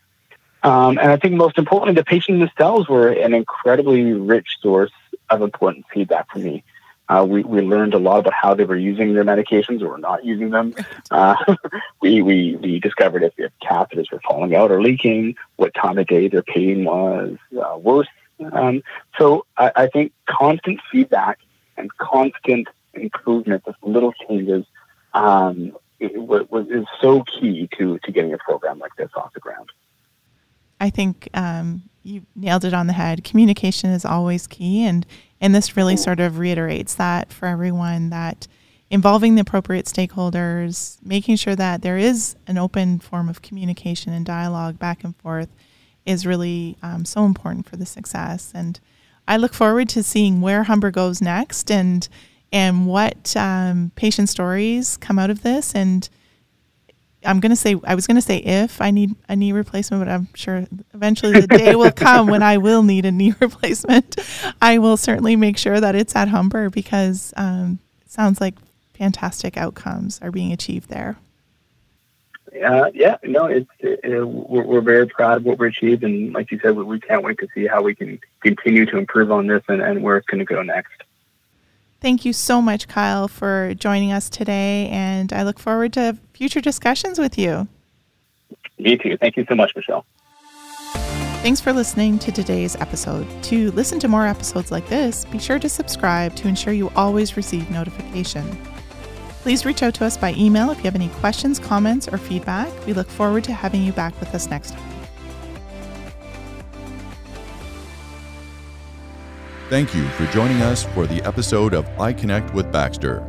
Um, 0.66 0.98
and 0.98 1.12
I 1.12 1.16
think 1.16 1.34
most 1.34 1.58
importantly, 1.58 1.94
the 1.94 2.04
patients 2.04 2.40
themselves 2.40 2.88
were 2.88 3.08
an 3.08 3.32
incredibly 3.32 4.12
rich 4.12 4.48
source 4.60 4.90
of 5.30 5.40
important 5.40 5.86
feedback 5.94 6.28
for 6.32 6.40
me. 6.40 6.64
Uh, 7.08 7.24
we, 7.28 7.44
we 7.44 7.60
learned 7.60 7.94
a 7.94 7.98
lot 7.98 8.18
about 8.18 8.32
how 8.32 8.52
they 8.52 8.64
were 8.64 8.76
using 8.76 9.14
their 9.14 9.22
medications 9.22 9.80
or 9.80 9.96
not 9.96 10.24
using 10.24 10.50
them. 10.50 10.74
Uh, 11.12 11.36
we, 12.02 12.20
we, 12.20 12.56
we 12.56 12.80
discovered 12.80 13.22
if 13.22 13.34
their 13.36 13.52
catheters 13.62 14.10
were 14.10 14.20
falling 14.28 14.56
out 14.56 14.72
or 14.72 14.82
leaking, 14.82 15.36
what 15.54 15.72
time 15.72 15.98
of 15.98 16.06
day 16.08 16.26
their 16.26 16.42
pain 16.42 16.84
was 16.84 17.36
uh, 17.56 17.78
worse. 17.78 18.08
Um, 18.50 18.82
so 19.16 19.46
I, 19.56 19.70
I 19.76 19.86
think 19.86 20.12
constant 20.28 20.80
feedback 20.90 21.38
and 21.76 21.96
constant 21.96 22.66
improvement 22.92 23.64
with 23.64 23.76
little 23.82 24.12
changes 24.28 24.64
um, 25.14 25.76
was, 26.00 26.44
was 26.50 26.66
is 26.66 26.86
so 27.00 27.22
key 27.22 27.68
to 27.78 28.00
to 28.00 28.10
getting 28.10 28.34
a 28.34 28.38
program 28.38 28.80
like 28.80 28.96
this 28.96 29.10
off 29.14 29.32
the 29.32 29.40
ground. 29.40 29.70
I 30.80 30.90
think 30.90 31.28
um, 31.34 31.82
you 32.02 32.22
nailed 32.34 32.64
it 32.64 32.74
on 32.74 32.86
the 32.86 32.92
head. 32.92 33.24
Communication 33.24 33.90
is 33.90 34.04
always 34.04 34.46
key, 34.46 34.84
and 34.84 35.06
And 35.40 35.54
this 35.54 35.76
really 35.76 35.96
sort 35.96 36.20
of 36.20 36.38
reiterates 36.38 36.94
that 36.94 37.32
for 37.32 37.46
everyone 37.46 38.10
that 38.10 38.48
involving 38.90 39.34
the 39.34 39.42
appropriate 39.42 39.86
stakeholders, 39.86 40.98
making 41.04 41.36
sure 41.36 41.56
that 41.56 41.82
there 41.82 41.98
is 41.98 42.36
an 42.46 42.56
open 42.56 43.00
form 43.00 43.28
of 43.28 43.42
communication 43.42 44.12
and 44.12 44.24
dialogue 44.24 44.78
back 44.78 45.04
and 45.04 45.16
forth 45.16 45.48
is 46.04 46.24
really 46.24 46.76
um, 46.82 47.04
so 47.04 47.24
important 47.24 47.68
for 47.68 47.76
the 47.76 47.86
success. 47.86 48.52
And 48.54 48.78
I 49.26 49.36
look 49.36 49.54
forward 49.54 49.88
to 49.90 50.02
seeing 50.02 50.40
where 50.40 50.64
Humber 50.64 50.90
goes 50.90 51.20
next 51.20 51.70
and 51.70 52.08
and 52.52 52.86
what 52.86 53.36
um, 53.36 53.90
patient 53.96 54.28
stories 54.28 54.96
come 54.96 55.18
out 55.18 55.30
of 55.30 55.42
this. 55.42 55.74
And 55.74 56.08
I'm 57.26 57.40
going 57.40 57.50
to 57.50 57.56
say, 57.56 57.76
I 57.84 57.94
was 57.94 58.06
going 58.06 58.16
to 58.16 58.22
say 58.22 58.38
if 58.38 58.80
I 58.80 58.90
need 58.90 59.14
a 59.28 59.36
knee 59.36 59.52
replacement, 59.52 60.04
but 60.04 60.10
I'm 60.10 60.28
sure 60.34 60.66
eventually 60.94 61.40
the 61.40 61.46
day 61.46 61.74
will 61.74 61.92
come 61.96 62.28
when 62.28 62.42
I 62.42 62.58
will 62.58 62.82
need 62.82 63.04
a 63.04 63.12
knee 63.12 63.34
replacement. 63.40 64.16
I 64.62 64.78
will 64.78 64.96
certainly 64.96 65.36
make 65.36 65.58
sure 65.58 65.80
that 65.80 65.94
it's 65.94 66.14
at 66.16 66.28
Humber 66.28 66.70
because 66.70 67.34
um, 67.36 67.78
it 68.02 68.10
sounds 68.10 68.40
like 68.40 68.54
fantastic 68.94 69.56
outcomes 69.56 70.18
are 70.22 70.30
being 70.30 70.52
achieved 70.52 70.88
there. 70.88 71.16
Uh, 72.64 72.90
yeah, 72.94 73.16
no, 73.22 73.46
it's 73.46 73.68
it, 73.80 74.00
we're, 74.26 74.64
we're, 74.64 74.80
very 74.80 75.06
proud 75.06 75.38
of 75.38 75.44
what 75.44 75.58
we 75.58 75.68
achieved, 75.68 76.04
and 76.04 76.32
like 76.32 76.50
you 76.50 76.58
said, 76.60 76.74
we, 76.74 76.84
we, 76.84 76.98
can't 76.98 77.22
wait 77.22 77.38
to 77.38 77.48
see 77.54 77.66
how 77.66 77.82
we 77.82 77.94
can 77.94 78.18
continue 78.40 78.86
to 78.86 78.96
improve 78.96 79.30
on 79.30 79.46
this 79.46 79.62
and, 79.68 79.82
and 79.82 80.02
where 80.02 80.16
it's 80.16 80.26
going 80.26 80.38
to 80.38 80.44
go 80.44 80.62
next. 80.62 81.02
Thank 82.00 82.24
you 82.24 82.32
so 82.32 82.60
much, 82.60 82.88
Kyle, 82.88 83.26
for 83.26 83.74
joining 83.74 84.12
us 84.12 84.28
today, 84.28 84.88
and 84.90 85.32
I 85.32 85.42
look 85.42 85.58
forward 85.58 85.92
to 85.94 86.18
future 86.34 86.60
discussions 86.60 87.18
with 87.18 87.38
you. 87.38 87.68
Me 88.78 88.96
too. 88.96 89.16
Thank 89.16 89.36
you 89.36 89.46
so 89.48 89.54
much, 89.54 89.74
Michelle. 89.74 90.04
Thanks 91.42 91.60
for 91.60 91.72
listening 91.72 92.18
to 92.20 92.32
today's 92.32 92.76
episode. 92.76 93.26
To 93.44 93.70
listen 93.72 93.98
to 94.00 94.08
more 94.08 94.26
episodes 94.26 94.70
like 94.70 94.88
this, 94.88 95.24
be 95.26 95.38
sure 95.38 95.58
to 95.58 95.68
subscribe 95.68 96.34
to 96.36 96.48
ensure 96.48 96.72
you 96.72 96.90
always 96.96 97.36
receive 97.36 97.70
notification. 97.70 98.44
Please 99.42 99.64
reach 99.64 99.82
out 99.82 99.94
to 99.94 100.04
us 100.04 100.16
by 100.16 100.34
email 100.34 100.70
if 100.70 100.78
you 100.78 100.84
have 100.84 100.96
any 100.96 101.08
questions, 101.08 101.58
comments, 101.60 102.08
or 102.08 102.18
feedback. 102.18 102.68
We 102.84 102.94
look 102.94 103.08
forward 103.08 103.44
to 103.44 103.52
having 103.52 103.84
you 103.84 103.92
back 103.92 104.18
with 104.18 104.34
us 104.34 104.50
next 104.50 104.72
time. 104.72 104.95
Thank 109.68 109.96
you 109.96 110.06
for 110.10 110.26
joining 110.26 110.62
us 110.62 110.84
for 110.84 111.08
the 111.08 111.20
episode 111.24 111.74
of 111.74 111.88
I 111.98 112.12
Connect 112.12 112.54
with 112.54 112.70
Baxter. 112.70 113.26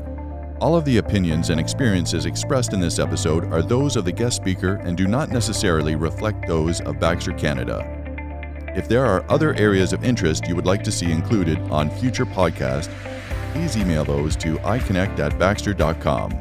All 0.61 0.75
of 0.75 0.85
the 0.85 0.97
opinions 0.97 1.49
and 1.49 1.59
experiences 1.59 2.27
expressed 2.27 2.73
in 2.73 2.79
this 2.79 2.99
episode 2.99 3.51
are 3.51 3.63
those 3.63 3.95
of 3.95 4.05
the 4.05 4.11
guest 4.11 4.35
speaker 4.35 4.75
and 4.83 4.95
do 4.95 5.07
not 5.07 5.31
necessarily 5.31 5.95
reflect 5.95 6.47
those 6.47 6.79
of 6.81 6.99
Baxter 6.99 7.33
Canada. 7.33 7.81
If 8.75 8.87
there 8.87 9.03
are 9.03 9.25
other 9.29 9.55
areas 9.55 9.93
of 9.93 10.03
interest 10.03 10.47
you 10.47 10.55
would 10.55 10.67
like 10.67 10.83
to 10.83 10.91
see 10.91 11.11
included 11.11 11.57
on 11.71 11.89
future 11.89 12.27
podcasts, 12.27 12.93
please 13.53 13.75
email 13.75 14.05
those 14.05 14.35
to 14.35 14.57
iconnect 14.57 15.17
at 15.17 15.39
baxter.com. 15.39 16.39